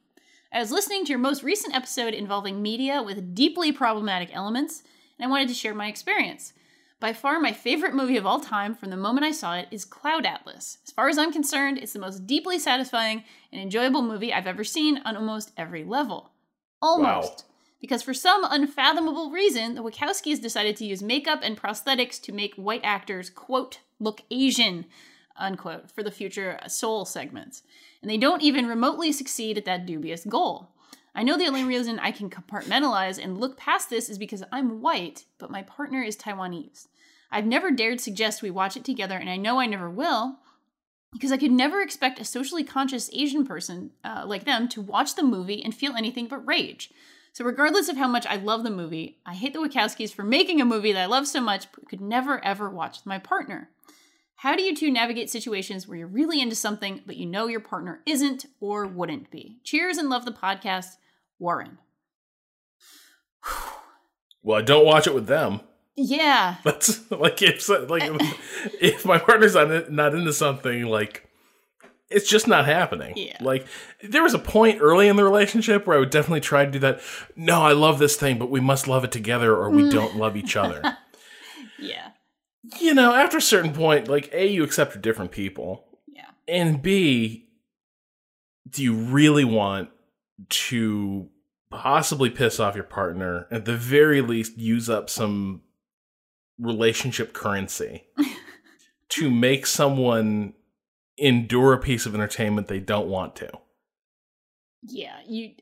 [0.56, 4.82] I was listening to your most recent episode involving media with deeply problematic elements,
[5.18, 6.54] and I wanted to share my experience.
[6.98, 9.84] By far, my favorite movie of all time from the moment I saw it is
[9.84, 10.78] Cloud Atlas.
[10.86, 14.64] As far as I'm concerned, it's the most deeply satisfying and enjoyable movie I've ever
[14.64, 16.30] seen on almost every level.
[16.80, 17.44] Almost.
[17.78, 22.54] Because for some unfathomable reason, the Wachowskis decided to use makeup and prosthetics to make
[22.54, 24.86] white actors, quote, look Asian,
[25.38, 27.62] unquote, for the future Seoul segments.
[28.02, 30.70] And they don't even remotely succeed at that dubious goal.
[31.14, 34.82] I know the only reason I can compartmentalize and look past this is because I'm
[34.82, 36.88] white, but my partner is Taiwanese.
[37.30, 40.36] I've never dared suggest we watch it together, and I know I never will,
[41.12, 45.14] because I could never expect a socially conscious Asian person uh, like them to watch
[45.14, 46.90] the movie and feel anything but rage.
[47.32, 50.60] So, regardless of how much I love the movie, I hate the Wachowskis for making
[50.60, 53.70] a movie that I love so much but could never ever watch with my partner.
[54.36, 57.60] How do you two navigate situations where you're really into something but you know your
[57.60, 59.58] partner isn't or wouldn't be?
[59.64, 60.96] Cheers and love the podcast,
[61.38, 61.78] Warren.
[64.42, 65.58] Well, I don't watch it with them.
[65.96, 68.04] Yeah, That's like if like
[68.80, 71.28] if my partner's not not into something, like
[72.10, 73.14] it's just not happening.
[73.16, 73.36] Yeah.
[73.40, 73.66] Like
[74.02, 76.78] there was a point early in the relationship where I would definitely try to do
[76.80, 77.00] that.
[77.34, 79.90] No, I love this thing, but we must love it together, or we mm.
[79.90, 80.80] don't love each other.
[81.78, 82.10] yeah,
[82.80, 87.48] You know, after a certain point, like a you accept different people, yeah, and b
[88.68, 89.90] do you really want
[90.48, 91.28] to
[91.70, 95.62] possibly piss off your partner at the very least use up some
[96.58, 98.04] relationship currency
[99.08, 100.54] to make someone
[101.18, 103.50] endure a piece of entertainment they don't want to
[104.88, 105.16] yeah.
[105.26, 105.52] You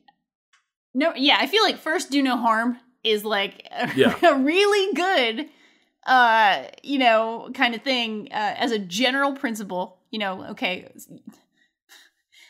[0.93, 1.37] no, yeah.
[1.39, 4.15] I feel like first do no harm is like a, Yeah.
[4.23, 5.49] a really good,
[6.05, 9.97] uh, you know, kind of thing uh, as a general principle.
[10.11, 10.87] You know, okay.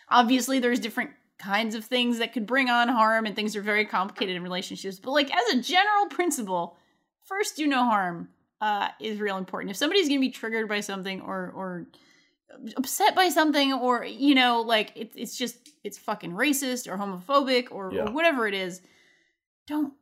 [0.09, 3.85] Obviously, there's different kinds of things that could bring on harm, and things are very
[3.85, 4.99] complicated in relationships.
[4.99, 6.77] But like as a general principle,
[7.23, 8.29] first do no harm
[8.61, 9.71] uh, is real important.
[9.71, 11.87] If somebody's gonna be triggered by something or or
[12.77, 17.67] upset by something or you know like it, it's just it's fucking racist or homophobic
[17.71, 18.03] or, Yeah.
[18.03, 18.81] or whatever it is
[19.67, 19.93] don't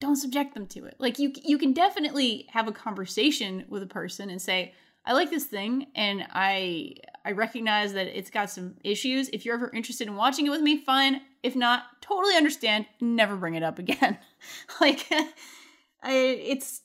[0.00, 0.96] don't subject them to it.
[0.98, 4.74] Like you you can definitely have a conversation with a person and say
[5.06, 6.94] i like this thing and i
[7.24, 9.28] i recognize that it's got some issues.
[9.28, 11.20] If you're ever interested in watching it with me fine.
[11.42, 12.86] If not totally understand.
[13.00, 14.18] Never bring it up again.
[14.80, 15.06] Like
[16.02, 16.80] I, it's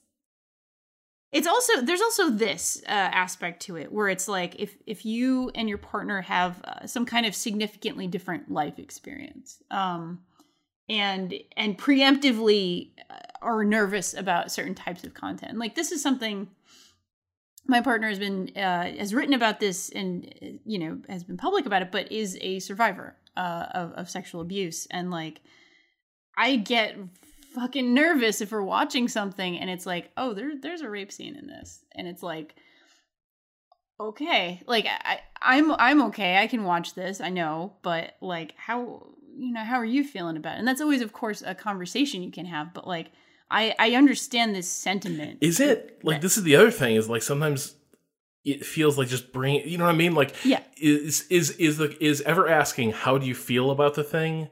[1.31, 5.51] it's also there's also this uh, aspect to it where it's like if if you
[5.55, 10.19] and your partner have uh, some kind of significantly different life experience um
[10.89, 15.57] and and preemptively uh, are nervous about certain types of content.
[15.57, 16.47] Like this is something
[17.67, 21.37] my partner has been uh, has written about this and uh, you know has been
[21.37, 24.87] public about it but is a survivor uh, of, of sexual abuse.
[24.91, 25.41] And like
[26.37, 26.97] i get
[27.53, 31.35] fucking nervous if we're watching something and it's like oh there there's a rape scene
[31.35, 31.83] in this.
[31.95, 32.55] And it's like
[33.99, 34.61] okay.
[34.67, 36.37] Like i i'm i'm okay.
[36.37, 40.37] I can watch this i know but like how you know how are you feeling
[40.37, 40.59] about it?
[40.59, 43.11] And that's always of course a conversation you can have but like
[43.51, 45.39] i i understand this sentiment.
[45.41, 45.99] Is it?
[46.03, 47.75] Like this is the other thing is like sometimes
[48.43, 50.15] it feels like just bring you know what i mean?
[50.15, 50.61] Like yeah.
[50.77, 54.49] is is is the is ever asking how do you feel about the thing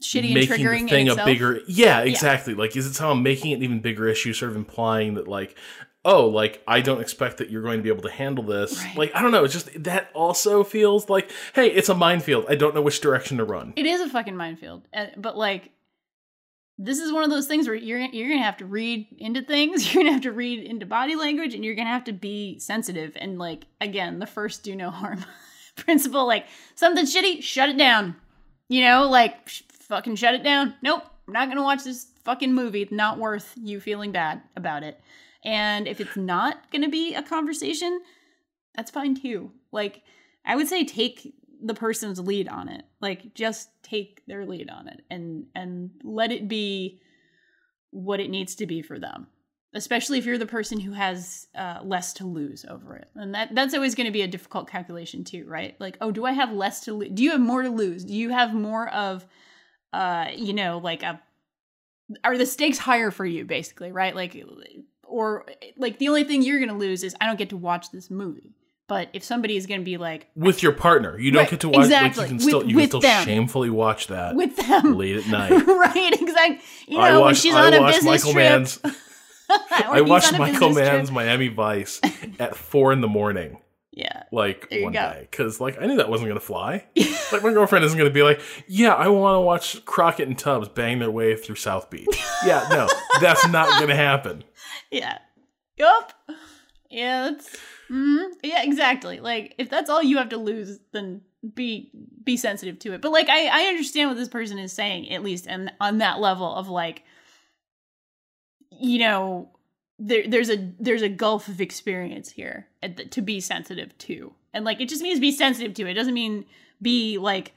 [0.00, 2.00] shitty and making triggering the thing in a bigger yeah.
[2.00, 2.54] exactly.
[2.54, 5.56] Like is it somehow making it an even bigger issue sort of implying that like
[6.04, 8.78] oh, like I don't expect that you're going to be able to handle this.
[8.78, 8.96] Right.
[8.96, 12.46] Like I don't know, it's just that also feels like, hey, it's a minefield.
[12.48, 13.72] I don't know which direction to run.
[13.76, 15.70] It is a fucking minefield, uh, but like,
[16.78, 19.84] this is one of those things where you're you're gonna have to read into things.
[19.94, 23.16] You're gonna have to read into body language, and you're gonna have to be sensitive.
[23.20, 25.24] And like again, the first do no harm
[25.76, 26.26] principle.
[26.26, 28.16] Like something shitty, shut it down.
[28.68, 30.74] You know, like sh- fucking shut it down.
[30.80, 32.82] Nope, I'm not gonna watch this fucking movie.
[32.82, 34.98] It's not worth you feeling bad about it.
[35.44, 38.00] And if it's not gonna be a conversation,
[38.74, 39.52] that's fine too.
[39.72, 40.02] Like
[40.44, 42.84] I would say take the person's lead on it.
[43.00, 47.00] Like just take their lead on it and and let it be
[47.90, 49.26] what it needs to be for them.
[49.72, 53.54] Especially if you're the person who has uh, less to lose over it, and that
[53.54, 55.76] that's always going to be a difficult calculation too, right?
[55.78, 57.08] Like, oh, do I have less to?
[57.08, 58.04] Do you have more to lose?
[58.04, 59.24] Do you have more of,
[59.92, 61.22] uh, you know, like a,
[62.24, 64.12] are the stakes higher for you, basically, right?
[64.12, 64.34] Like,
[65.10, 65.46] or
[65.76, 68.10] like the only thing you're going to lose is I don't get to watch this
[68.10, 68.54] movie.
[68.88, 71.60] But if somebody is going to be like With your partner, you don't Right, get
[71.60, 71.84] to watch.
[71.84, 72.22] exactly.
[72.24, 73.24] Like you can With- still you can still them.
[73.24, 75.50] shamefully watch that with them, late at night.
[75.66, 76.12] right?
[76.20, 76.58] Exactly.
[76.88, 78.50] You know, I when watched, she's I on a business Michael trip.
[78.50, 78.80] Mann's.
[79.48, 80.92] I watched Michael business trip.
[80.92, 82.00] Mann's Miami Vice
[82.38, 83.58] at four in the morning,
[83.92, 84.24] Yeah.
[84.32, 84.98] like one go.
[85.00, 86.84] day, because like I knew that wasn't gonna fly.
[87.32, 90.68] like my girlfriend isn't gonna be like, yeah, I want to watch Crockett and Tubbs
[90.68, 92.06] bang their way through South Beach.
[92.46, 92.88] yeah, no,
[93.20, 94.44] that's not gonna happen.
[94.90, 95.18] Yeah.
[95.76, 96.12] Yup.
[96.90, 97.56] Yeah, that's
[97.88, 98.32] mhm.
[98.42, 99.20] yeah, exactly.
[99.20, 101.22] Like if that's all you have to lose, then
[101.54, 101.90] be
[102.24, 103.00] be sensitive to it.
[103.00, 106.20] But like I I understand what this person is saying at least and on that
[106.20, 107.04] level of like
[108.70, 109.50] you know
[110.00, 114.34] there there's a there's a gulf of experience here the, to be sensitive to.
[114.52, 115.86] And like it just means be sensitive to.
[115.86, 116.44] It doesn't mean
[116.82, 117.54] be like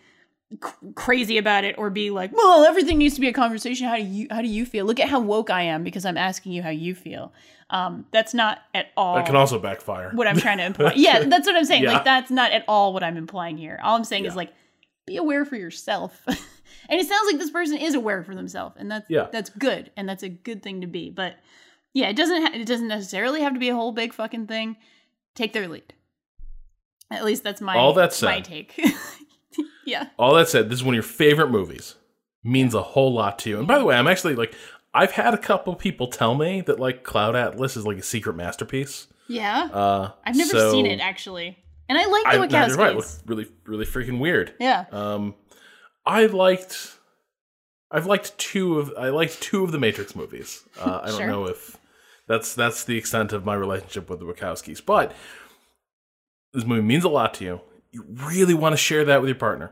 [0.63, 3.87] c- crazy about it or be like, "Well, everything needs to be a conversation.
[3.87, 4.85] How do you how do you feel?
[4.85, 7.33] Look at how woke I am because I'm asking you how you feel."
[7.69, 10.11] Um that's not at all That can also backfire.
[10.13, 10.93] what I'm trying to imply.
[10.95, 11.83] Yeah, that's what I'm saying.
[11.83, 11.93] Yeah.
[11.93, 13.79] Like that's not at all what I'm implying here.
[13.83, 14.51] All I'm saying is like
[15.05, 16.21] be aware for yourself.
[16.27, 16.37] and
[16.99, 19.27] it sounds like this person is aware for themselves and that's Yeah.
[19.31, 21.09] that's good and that's a good thing to be.
[21.09, 21.35] But
[21.93, 24.75] yeah, it doesn't ha- it doesn't necessarily have to be a whole big fucking thing.
[25.33, 25.93] Take their lead.
[27.09, 28.79] At least that's my All that my take.
[29.85, 30.09] yeah.
[30.17, 31.95] All that said, this is one of your favorite movies.
[32.43, 33.57] Means a whole lot to you.
[33.59, 34.53] And by the way, I'm actually like,
[34.93, 38.35] I've had a couple people tell me that like Cloud Atlas is like a secret
[38.35, 39.07] masterpiece.
[39.27, 39.69] Yeah.
[39.71, 41.57] Uh, I've never so seen it actually.
[41.89, 42.95] And I like I, the no, you're right.
[42.97, 44.53] It really, really freaking weird.
[44.59, 44.85] yeah.
[44.91, 45.35] Um,
[46.05, 46.97] I liked,
[47.91, 50.63] I've liked two of, I liked two of the Matrix movies.
[50.79, 51.77] Uh, I don't know if
[52.27, 55.13] that's that's the extent of my relationship with the Wachowskis, but
[56.53, 57.61] this movie means a lot to you.
[57.93, 59.71] You really want to share that with your partner.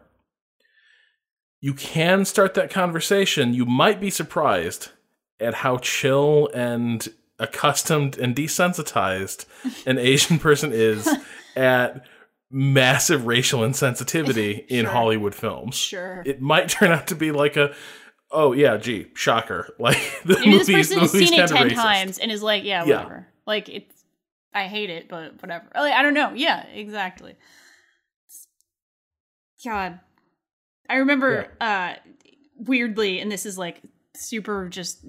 [1.60, 3.54] You can start that conversation.
[3.54, 4.90] You might be surprised
[5.40, 7.08] at how chill and
[7.40, 9.46] accustomed and desensitized
[9.86, 11.10] an Asian person is
[11.56, 12.06] at
[12.52, 14.92] massive racial insensitivity in Sure.
[14.94, 15.76] Hollywood films.
[15.76, 16.22] Sure.
[16.26, 17.74] It might turn out to be like a,
[18.32, 19.74] oh yeah, gee, shocker.
[19.80, 21.76] Like the Maybe this movie's, person the has movie's seen it ten racist.
[21.76, 22.98] times and is like, yeah, Yeah.
[22.98, 23.28] whatever.
[23.48, 24.04] Like it's,
[24.54, 25.66] I hate it, but whatever.
[25.74, 26.34] Like, I don't know.
[26.36, 27.36] Yeah, exactly.
[29.64, 30.00] God,
[30.90, 31.96] I remember uh
[32.58, 33.82] weirdly, and this is like
[34.16, 35.06] super just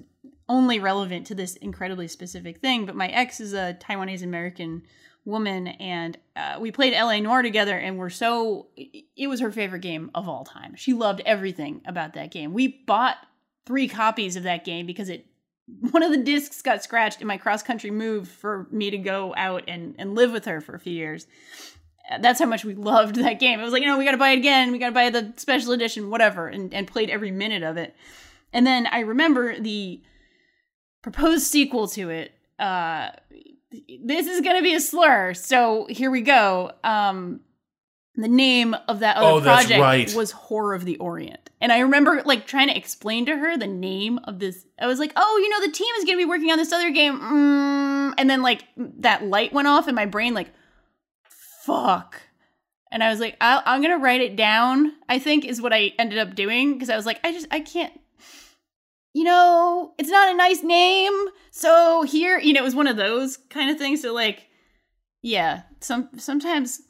[0.49, 2.85] only relevant to this incredibly specific thing.
[2.85, 4.83] But my ex is a Taiwanese American
[5.25, 9.81] woman, and uh, we played LA Noire together, and we're so it was her favorite
[9.81, 10.75] game of all time.
[10.75, 12.53] She loved everything about that game.
[12.53, 13.17] We bought
[13.65, 15.25] three copies of that game because it
[15.91, 19.33] one of the discs got scratched in my cross country move for me to go
[19.37, 21.25] out and, and live with her for a few years.
[22.19, 23.59] That's how much we loved that game.
[23.59, 24.71] It was like, you know, we got to buy it again.
[24.71, 27.95] We got to buy the special edition, whatever, and, and played every minute of it.
[28.51, 30.01] And then I remember the
[31.01, 32.33] proposed sequel to it.
[32.59, 33.09] Uh,
[34.03, 35.33] this is going to be a slur.
[35.33, 36.71] So here we go.
[36.83, 37.39] Um,
[38.15, 40.13] the name of that other Oh, project right.
[40.13, 41.49] was Horror of the Orient.
[41.59, 44.65] And I remember like trying to explain to her the name of this.
[44.79, 46.71] I was like, "Oh, you know, the team is going to be working on this
[46.71, 48.13] other game." Mm.
[48.17, 50.51] And then like that light went off in my brain like
[51.65, 52.21] fuck.
[52.91, 54.93] And I was like, i I'm going to write it down.
[55.09, 57.59] I think is what I ended up doing because I was like, I just I
[57.59, 57.99] can't
[59.13, 61.13] you know, it's not a nice name.
[61.51, 64.01] So here, you know, it was one of those kind of things.
[64.01, 64.47] So like,
[65.21, 66.81] yeah, some sometimes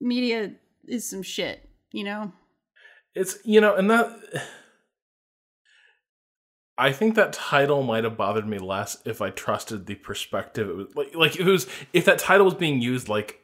[0.00, 0.52] media
[0.86, 2.32] is some shit, you know?
[3.14, 4.16] It's you know, and that
[6.78, 10.70] I think that title might have bothered me less if I trusted the perspective.
[10.70, 13.40] It was like like it was if that title was being used like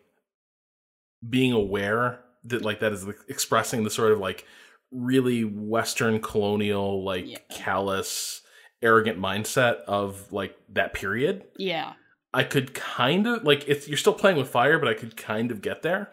[1.27, 4.45] being aware that like that is like, expressing the sort of like
[4.91, 7.39] really Western colonial like Yeah.
[7.51, 8.43] callous
[8.83, 11.45] arrogant mindset of like that period.
[11.57, 11.95] Yeah.
[12.33, 15.51] I could kind of like it's you're still playing with fire, but I could kind
[15.51, 16.11] of get there.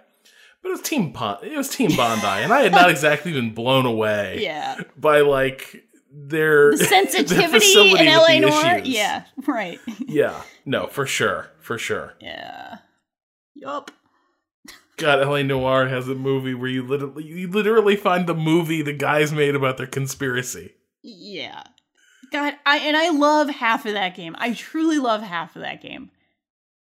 [0.61, 3.53] But it was Team Pon- it was Team Bondi, and I had not exactly been
[3.53, 4.79] blown away Yeah.
[4.97, 8.79] by like their The sensitivity facility in LA Noire.
[8.83, 9.25] Yeah.
[9.45, 9.79] Right.
[9.99, 12.13] yeah, no, for sure, for sure.
[12.19, 12.77] Yeah.
[13.53, 13.91] Yup.
[14.97, 18.93] God, LA Noire has a movie where you literally you literally find the movie the
[18.93, 20.73] guys made about their conspiracy.
[21.03, 21.63] Yeah.
[22.31, 24.35] God, I and I love half of that game.
[24.39, 26.11] I truly love half of that game.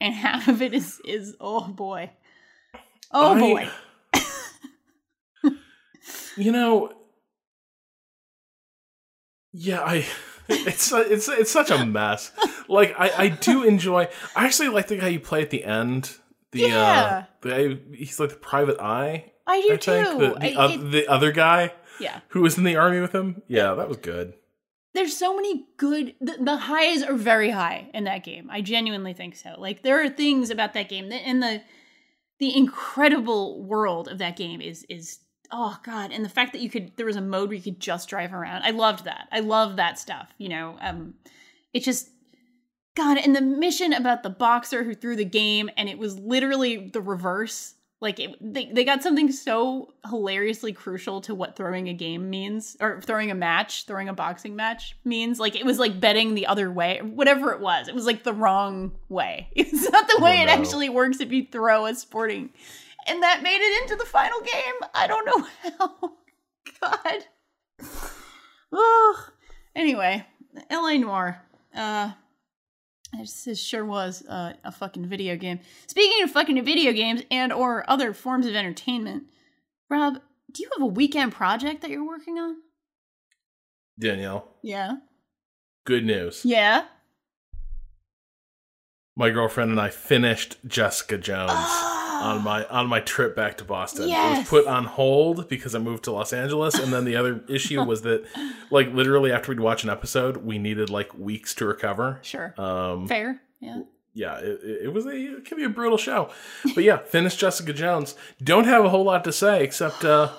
[0.02, 2.12] And half of it is is oh boy.
[3.12, 3.70] Oh I- boy.
[6.38, 6.94] You know,
[9.52, 10.06] yeah, I.
[10.48, 12.32] It's it's it's such a mess.
[12.68, 14.08] Like I I do enjoy.
[14.36, 16.16] I actually like the guy you play at the end.
[16.52, 17.26] The Yeah.
[17.26, 19.32] uh, the he's like the private eye.
[19.48, 19.92] I do I too.
[19.92, 22.20] the the, I- it- the other guy yeah.
[22.30, 23.42] who was in the army with him.
[23.48, 24.34] Yeah, that was good.
[24.96, 28.50] There's so many good the, the highs are very high in that game.
[28.52, 29.54] I genuinely think so.
[29.58, 31.62] Like there are things about that game that and the
[32.40, 35.20] the incredible world of that game is is
[35.52, 37.80] oh god and the fact that you could there was a mode where you could
[37.80, 41.14] just drive around i loved that i love that stuff you know um
[41.74, 42.10] it just
[43.00, 46.90] god and the mission about the boxer who threw the game and it was literally
[46.94, 51.94] the reverse like it, they, they got something so hilariously crucial to what throwing a
[51.94, 56.00] game means or throwing a match throwing a boxing match means like it was like
[56.00, 60.08] betting the other way whatever it was it was like the wrong way it's not
[60.08, 62.52] the way Oh, it actually works if you throw a sporting
[63.10, 64.90] and that made it into the final game.
[64.94, 66.12] I don't know how.
[66.82, 67.26] God.
[68.72, 69.26] Oh.
[69.76, 70.26] Anyway,
[70.72, 71.42] LA Noire.
[71.74, 72.12] Uh
[73.18, 75.60] this sure was uh, a fucking video game.
[75.88, 79.24] Speaking of fucking video games and or other forms of entertainment,
[79.90, 80.20] Rob,
[80.52, 82.58] do you have a weekend project that you're working on?
[84.00, 84.98] Danielle, Yeah.
[85.86, 86.44] good news.
[86.46, 86.86] Yeah.
[89.16, 91.52] My girlfriend and I finished Jessica Jones.
[92.20, 94.10] On my on my trip back to Boston.
[94.10, 97.44] It was put on hold because I moved to Los Angeles, and then the other
[97.50, 98.26] issue was that,
[98.72, 102.20] like, literally after we'd watch an episode, we needed like weeks to recover.
[102.22, 102.54] Sure.
[102.60, 103.42] Um, Fair.
[103.60, 103.82] Yeah.
[104.14, 106.30] yeah, it, it was a it can be a brutal show,
[106.76, 108.16] but yeah, finished Jessica Jones.
[108.42, 110.32] Don't have a whole lot to say except, uh,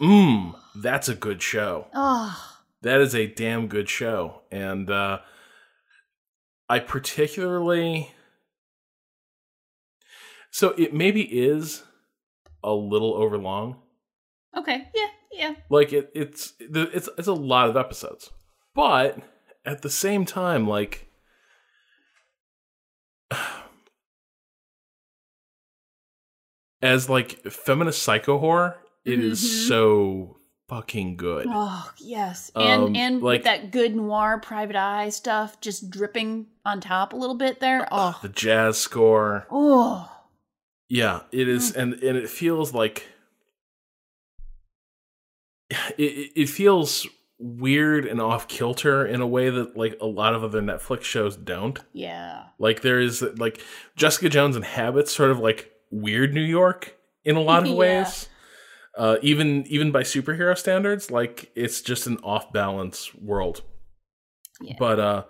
[0.00, 1.86] mmm, that's a good show.
[1.94, 2.52] Oh.
[2.82, 5.20] That is a damn good show, and uh,
[6.68, 8.12] I particularly
[10.56, 11.82] so it maybe is
[12.64, 13.76] a little overlong.
[14.56, 14.88] Okay.
[14.94, 15.08] Yeah.
[15.32, 15.54] Yeah.
[15.68, 18.30] Like it, it's it's it's a lot of episodes,
[18.74, 19.18] but
[19.66, 21.08] at the same time, like
[26.82, 29.68] as like feminist psycho horror, it is Mhm.
[29.68, 30.36] so
[30.68, 31.46] fucking good.
[31.48, 36.46] Oh yes, and Um, and like- with that good noir private eye stuff just dripping
[36.64, 37.86] on top a little bit there.
[37.90, 40.10] Oh, The jazz score, oh,
[40.88, 41.76] yeah, it is, Mm.
[41.82, 43.06] and and it feels like
[45.98, 47.06] it it feels
[47.38, 51.36] weird and off kilter in a way that like a lot of other Netflix shows
[51.36, 51.78] don't.
[51.92, 53.60] yeah, Like there is like
[53.94, 57.74] Jessica Jones inhabits sort of like weird New York in a lot of Yeah.
[57.74, 58.28] ways.
[58.96, 63.60] Uh, even even by superhero standards, like it's just an off balance world.
[64.62, 64.72] Yeah.
[64.78, 65.24] But uh,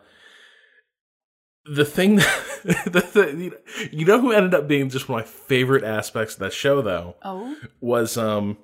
[1.69, 5.31] the thing that the, the, you know- who ended up being just one of my
[5.31, 8.59] favorite aspects of that show though oh, was um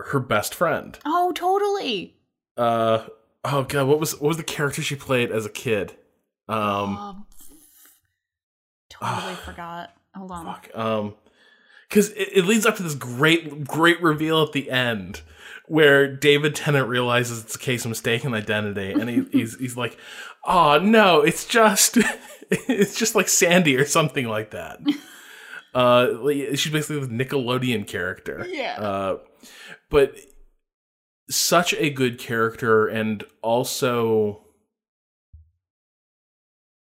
[0.00, 0.98] her best friend.
[1.04, 2.16] oh, totally.
[2.56, 3.06] Uh
[3.44, 5.92] oh god, what was what was the character she played as a kid?
[6.48, 6.96] Um.
[6.98, 7.16] oh,
[8.90, 9.94] totally forgot.
[10.14, 10.44] Hold on.
[10.44, 10.70] Fuck.
[10.74, 11.14] Um,
[11.88, 15.20] because it, it leads up to this great, great reveal at the end
[15.66, 19.96] where David Tennant realizes it's a case of mistaken identity, and he, he's he's like,
[20.46, 21.98] "Oh no, it's just,
[22.50, 24.80] it's just like Sandy or something like that."
[25.74, 28.46] Uh, she's basically the Nickelodeon character.
[28.46, 28.78] Yeah.
[28.78, 29.18] Uh,
[29.88, 30.14] but
[31.30, 34.44] such a good character, and also.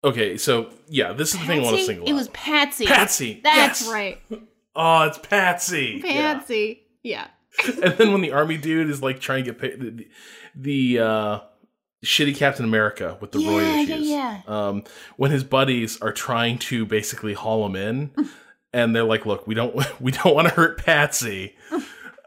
[0.05, 2.15] Okay, so yeah, this is the thing I want to single It out.
[2.15, 2.87] was Patsy.
[2.87, 3.41] Patsy.
[3.45, 3.93] That's yes!
[3.93, 4.19] right.
[4.75, 6.01] Oh, it's Patsy.
[6.03, 6.35] Yeah.
[6.35, 6.83] Patsy.
[7.03, 7.27] Yeah.
[7.83, 10.09] And then when the army dude is like trying to get paid, the,
[10.55, 11.41] the uh,
[12.05, 14.09] shitty Captain America with the Yeah, Roy issues.
[14.09, 14.41] yeah.
[14.47, 14.85] Um,
[15.17, 18.11] when his buddies are trying to basically haul him in,
[18.73, 21.55] and they're like, "Look, we don't, we don't want to hurt Patsy."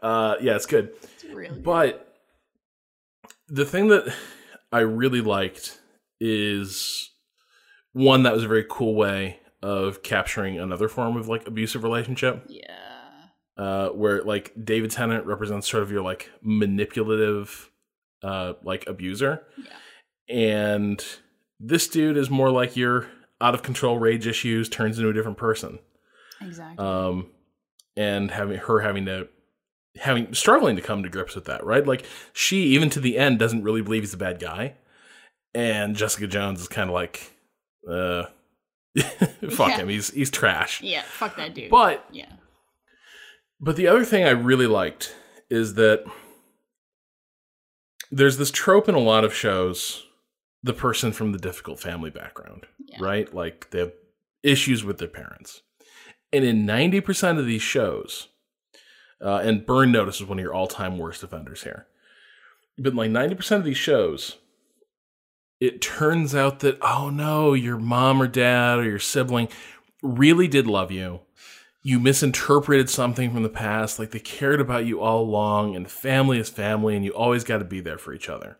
[0.02, 0.90] Uh, yeah, it's good.
[1.02, 1.62] It's really good.
[1.64, 2.14] But
[3.48, 4.14] the thing that
[4.72, 5.80] I really liked
[6.20, 7.10] is
[7.92, 12.44] one that was a very cool way of capturing another form of like abusive relationship
[12.48, 12.72] Yeah.
[13.56, 17.70] Uh, where like David Tennant represents sort of your like manipulative,
[18.22, 20.34] uh, like abuser, Yeah.
[20.34, 21.04] and
[21.60, 23.06] this dude is more like your
[23.40, 25.78] out of control rage issues turns into a different person.
[26.40, 26.84] Exactly.
[26.84, 27.30] Um,
[27.96, 29.28] and having her having to
[29.96, 31.86] having struggling to come to grips with that, right?
[31.86, 32.04] Like
[32.34, 34.74] she even to the end doesn't really believe he's a bad guy,
[35.54, 37.32] and Jessica Jones is kind of like,
[37.90, 38.24] uh,
[39.50, 39.76] fuck Yeah.
[39.78, 40.82] him, he's he's trash.
[40.82, 41.70] yeah, fuck that dude.
[41.70, 42.32] But yeah.
[43.60, 45.14] But the other thing I really liked
[45.50, 46.04] is that
[48.10, 50.04] there's this trope in a lot of shows
[50.62, 52.98] the person from the difficult family background, Yeah.
[53.00, 53.32] right?
[53.32, 53.92] Like they have
[54.42, 55.62] issues with their parents.
[56.32, 58.28] And in 90% of these shows,
[59.24, 61.86] uh, and Burn Notice is one of your all time worst offenders here,
[62.78, 64.36] but like 90% of these shows,
[65.60, 69.48] it turns out that, oh no, your mom or dad or your sibling
[70.02, 71.20] really did love you
[71.86, 76.36] you misinterpreted something from the past, like they cared about you all along, and family
[76.36, 78.58] is family, and you always got to be there for each other.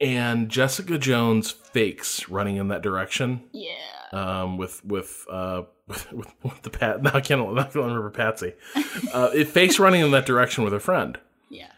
[0.00, 3.72] And Jessica Jones fakes running in that direction Yeah.
[4.12, 6.06] um, with with uh, with,
[6.44, 7.02] with, the pat.
[7.02, 8.52] Now I can't, not to remember Patsy.
[9.12, 11.18] Uh, it fakes running in that direction with her friend,
[11.50, 11.70] Yeah.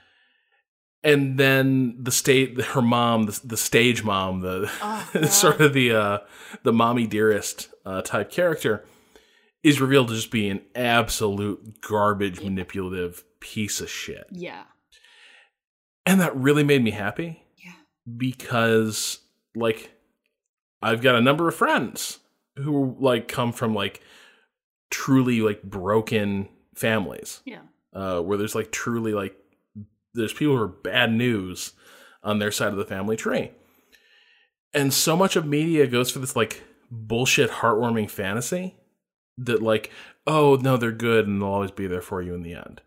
[1.02, 5.92] and then the state, her mom, the, the stage mom, the Oh, sort of the
[5.92, 6.18] uh,
[6.62, 8.84] the mommy dearest uh, type character
[9.66, 14.24] is revealed to just be an absolute garbage manipulative piece of shit.
[14.30, 14.62] Yeah.
[16.04, 17.72] And that really made me happy Yeah.
[18.16, 19.18] because
[19.56, 19.90] like
[20.80, 22.20] I've got a number of friends
[22.56, 24.00] who like come from like
[24.90, 27.62] truly like broken families Yeah.
[27.92, 29.34] uh, where there's like truly like
[30.14, 31.72] there's people who are bad news
[32.22, 33.50] on their side of the family tree.
[34.72, 38.76] And so much of media goes for this like bullshit heartwarming fantasy
[39.38, 39.90] that like,
[40.26, 42.80] oh no, they're good and they'll always be there for you in the end.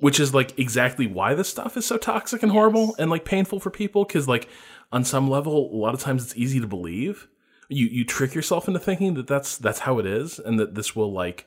[0.00, 3.60] Which is like exactly why this stuff is so toxic and horrible and like painful
[3.60, 4.48] for people because like
[4.90, 7.28] on some level a lot of times it's easy to believe.
[7.68, 10.96] You you trick yourself into thinking that that's that's how it is and that this
[10.96, 11.46] will like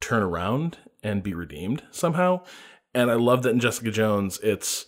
[0.00, 2.42] turn around and be redeemed somehow.
[2.94, 4.86] And I love that in Jessica Jones, it's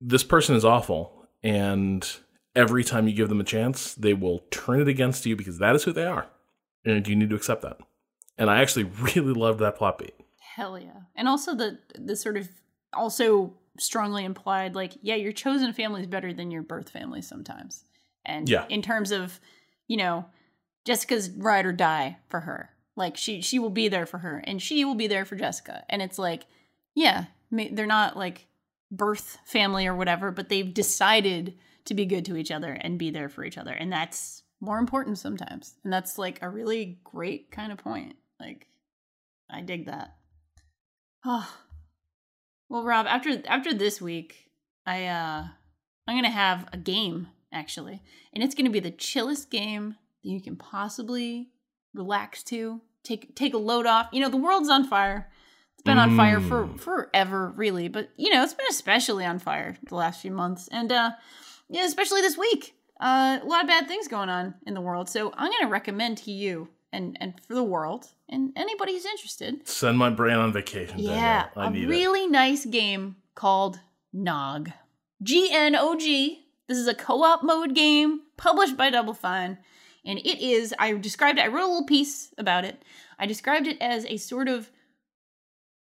[0.00, 2.08] this person is awful, and
[2.54, 5.74] every time you give them a chance, they will turn it against you because that
[5.74, 6.26] is who they are,
[6.84, 7.78] and you need to accept that.
[8.40, 8.84] And I actually
[9.14, 10.14] really loved that plot beat.
[10.40, 11.02] Hell yeah.
[11.14, 12.48] And also the the sort of
[12.92, 17.84] also strongly implied like yeah, your chosen family is better than your birth family sometimes.
[18.26, 18.66] And Yeah.
[18.68, 19.38] in terms of,
[19.86, 20.26] you know,
[20.84, 22.70] Jessica's ride or die for her.
[22.96, 25.84] Like she she will be there for her and she will be there for Jessica.
[25.88, 26.46] And it's like
[26.96, 28.46] yeah, they're not like
[28.90, 33.10] birth family or whatever, but they've decided to be good to each other and be
[33.10, 33.72] there for each other.
[33.72, 35.74] And that's more important sometimes.
[35.84, 38.16] And that's like a really great kind of point.
[38.40, 38.66] Like
[39.50, 40.16] I dig that.
[41.24, 41.48] Oh.
[42.68, 44.50] Well, Rob, after after this week,
[44.86, 45.44] I uh
[46.06, 48.00] I'm going to have a game actually.
[48.32, 51.48] And it's going to be the chillest game that you can possibly
[51.94, 52.80] relax to.
[53.04, 54.08] Take take a load off.
[54.12, 55.30] You know, the world's on fire.
[55.74, 56.78] It's been on fire for Mm.
[56.78, 60.68] forever, really, but you know, it's been especially on fire the last few months.
[60.70, 61.10] And uh
[61.68, 62.74] yeah, especially this week.
[63.00, 65.08] Uh, a lot of bad things going on in the world.
[65.08, 69.06] So I'm going to recommend to you and and for the world and anybody who's
[69.06, 69.66] interested.
[69.68, 70.98] Send my brain on vacation.
[70.98, 71.88] Yeah, I a need it.
[71.88, 73.80] really nice game called
[74.14, 74.72] Gnog.
[75.22, 76.44] G N O G.
[76.68, 79.58] This is a co-op mode game published by Double Fine,
[80.04, 80.72] and it is.
[80.78, 81.42] I described it.
[81.42, 82.82] I wrote a little piece about it.
[83.18, 84.70] I described it as a sort of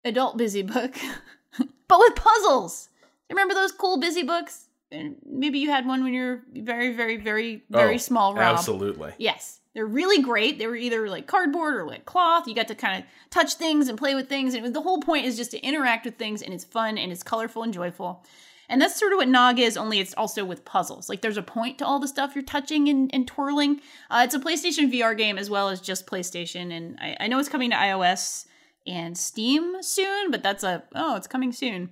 [0.05, 0.95] adult busy book,
[1.89, 2.89] but with puzzles.
[3.31, 4.69] Remember those cool busy books?
[4.91, 8.35] And maybe you had one when you were very, very, very, very Oh, small.
[8.35, 8.57] Rob.
[8.57, 9.13] Absolutely.
[9.19, 9.58] Yes.
[9.75, 10.59] They're really great.
[10.59, 12.47] They were either like cardboard or like cloth.
[12.47, 14.55] You got to kind of touch things and play with things.
[14.55, 17.23] And the whole point is just to interact with things and it's fun and it's
[17.23, 18.25] colorful and joyful.
[18.69, 21.09] And that's sort of what Gnog is, only it's also with puzzles.
[21.09, 23.81] Like there's a point to all the stuff you're touching and, and twirling.
[24.11, 26.71] Uh, it's a PlayStation VR game as well as just PlayStation.
[26.71, 28.45] And I, I know it's coming to iOS
[28.87, 31.91] and Steam soon, but that's a, oh, it's coming soon.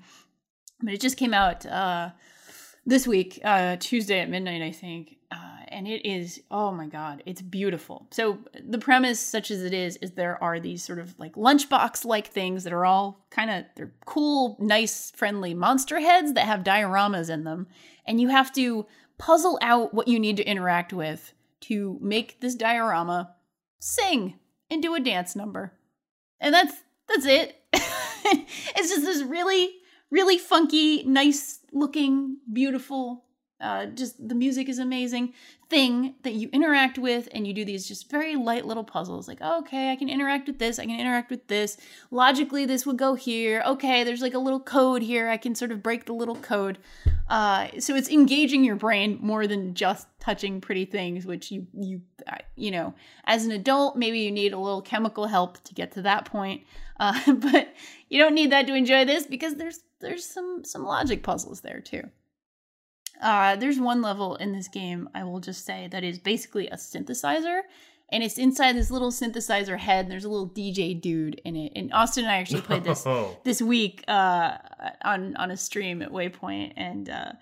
[0.82, 2.10] But it just came out uh,
[2.84, 5.15] this week, uh, Tuesday at midnight, I think.
[5.30, 8.06] Uh, and it is, oh my God, it's beautiful.
[8.10, 12.04] So, the premise, such as it is, is there are these sort of like lunchbox
[12.04, 16.64] like things that are all kind of, they're cool, nice, friendly monster heads that have
[16.64, 17.66] dioramas in them.
[18.06, 18.86] And you have to
[19.18, 21.32] puzzle out what you need to interact with
[21.62, 23.34] to make this diorama
[23.80, 24.38] sing
[24.70, 25.72] and do a dance number.
[26.40, 26.74] And that's,
[27.08, 27.60] that's it.
[27.72, 29.70] it's just this really,
[30.10, 33.25] really funky, nice looking, beautiful
[33.60, 35.32] uh, just the music is amazing
[35.68, 39.40] thing that you interact with and you do these just very light little puzzles like
[39.40, 41.76] okay i can interact with this i can interact with this.
[42.10, 43.62] Logically this would go here.
[43.66, 45.28] Okay there's like a little code here.
[45.28, 46.78] I can sort of break the little code.
[47.28, 52.00] Uh, so it's engaging your brain more than just touching pretty things which you you
[52.56, 56.02] you know as an adult maybe you need a little chemical help to get to
[56.02, 56.62] that point.
[56.98, 57.74] Uh, but
[58.08, 61.78] you don't need that to enjoy this because there's there's some some logic puzzles there
[61.78, 62.08] too
[63.22, 66.76] uh, there's one level in this game, I will just say, that is basically a
[66.76, 67.60] synthesizer.
[68.10, 70.05] And it's inside this little synthesizer head.
[70.05, 71.72] And there's a little DJ dude in it.
[71.74, 73.36] And Austin and I actually played this Oh.
[73.43, 74.59] this week uh,
[75.02, 77.32] on on a stream at Waypoint, and uh,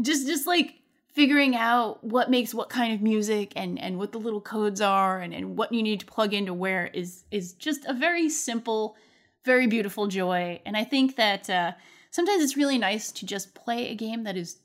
[0.00, 0.76] just just like
[1.12, 5.20] figuring out what makes what kind of music and and what the little codes are
[5.20, 8.96] and, and what you need to plug into where is is just a very simple,
[9.44, 10.58] very beautiful joy.
[10.64, 11.72] And I think that uh,
[12.10, 14.56] sometimes it's really nice to just play a game that is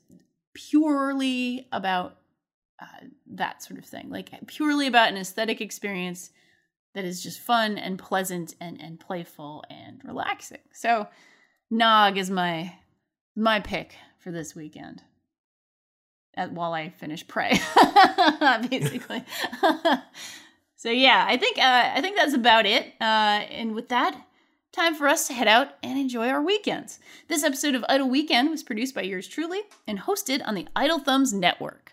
[0.54, 2.16] purely about
[2.80, 6.30] uh, that sort of thing, like purely about an aesthetic experience
[6.94, 10.58] that is just fun and pleasant and and playful and relaxing.
[10.72, 11.08] So,
[11.72, 12.74] Gnog is my
[13.36, 15.02] my pick for this weekend.
[16.36, 17.60] At, while I finish Prey,
[18.70, 19.22] basically.
[20.76, 22.86] so yeah, I think uh, I think that's about it.
[23.00, 24.20] Uh, and with that,
[24.74, 26.98] time for us to head out and enjoy our weekends.
[27.28, 30.98] This episode of Idle Weekend was produced by yours truly and hosted on the Idle
[30.98, 31.92] Thumbs Network.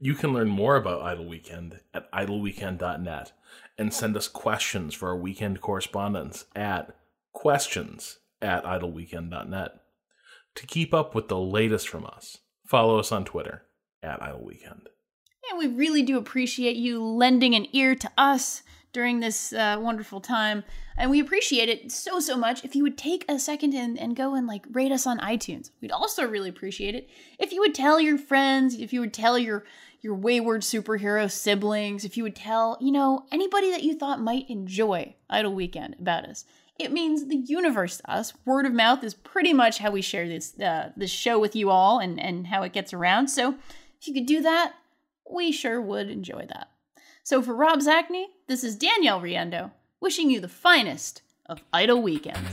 [0.00, 3.32] You can learn more about Idle Weekend at idleweekend.net
[3.76, 6.96] and send us questions for our weekend correspondence at
[7.32, 9.72] questions at idleweekend.net.
[10.54, 13.64] To keep up with the latest from us, follow us on Twitter
[14.02, 14.88] at Idle Weekend.
[15.50, 18.62] And we really do appreciate you lending an ear to us
[18.92, 20.64] during this uh, wonderful time.
[20.96, 24.16] And we appreciate it so, so much if you would take a second and, and
[24.16, 25.70] go and like rate us on iTunes.
[25.80, 27.08] We'd also really appreciate it
[27.38, 29.64] if you would tell your friends, if you would tell your
[30.00, 34.48] your wayward superhero siblings, if you would tell, you know, anybody that you thought might
[34.48, 36.44] enjoy Idle Weekend about us.
[36.78, 38.32] It means the universe to us.
[38.44, 41.70] Word of mouth is pretty much how we share this uh, this show with you
[41.70, 43.28] all and, and how it gets around.
[43.28, 43.56] So
[44.00, 44.74] if you could do that,
[45.30, 46.70] we sure would enjoy that.
[47.28, 52.48] So for Rob Zacny, this is Danielle Riendeau, wishing you the finest of idle weekends.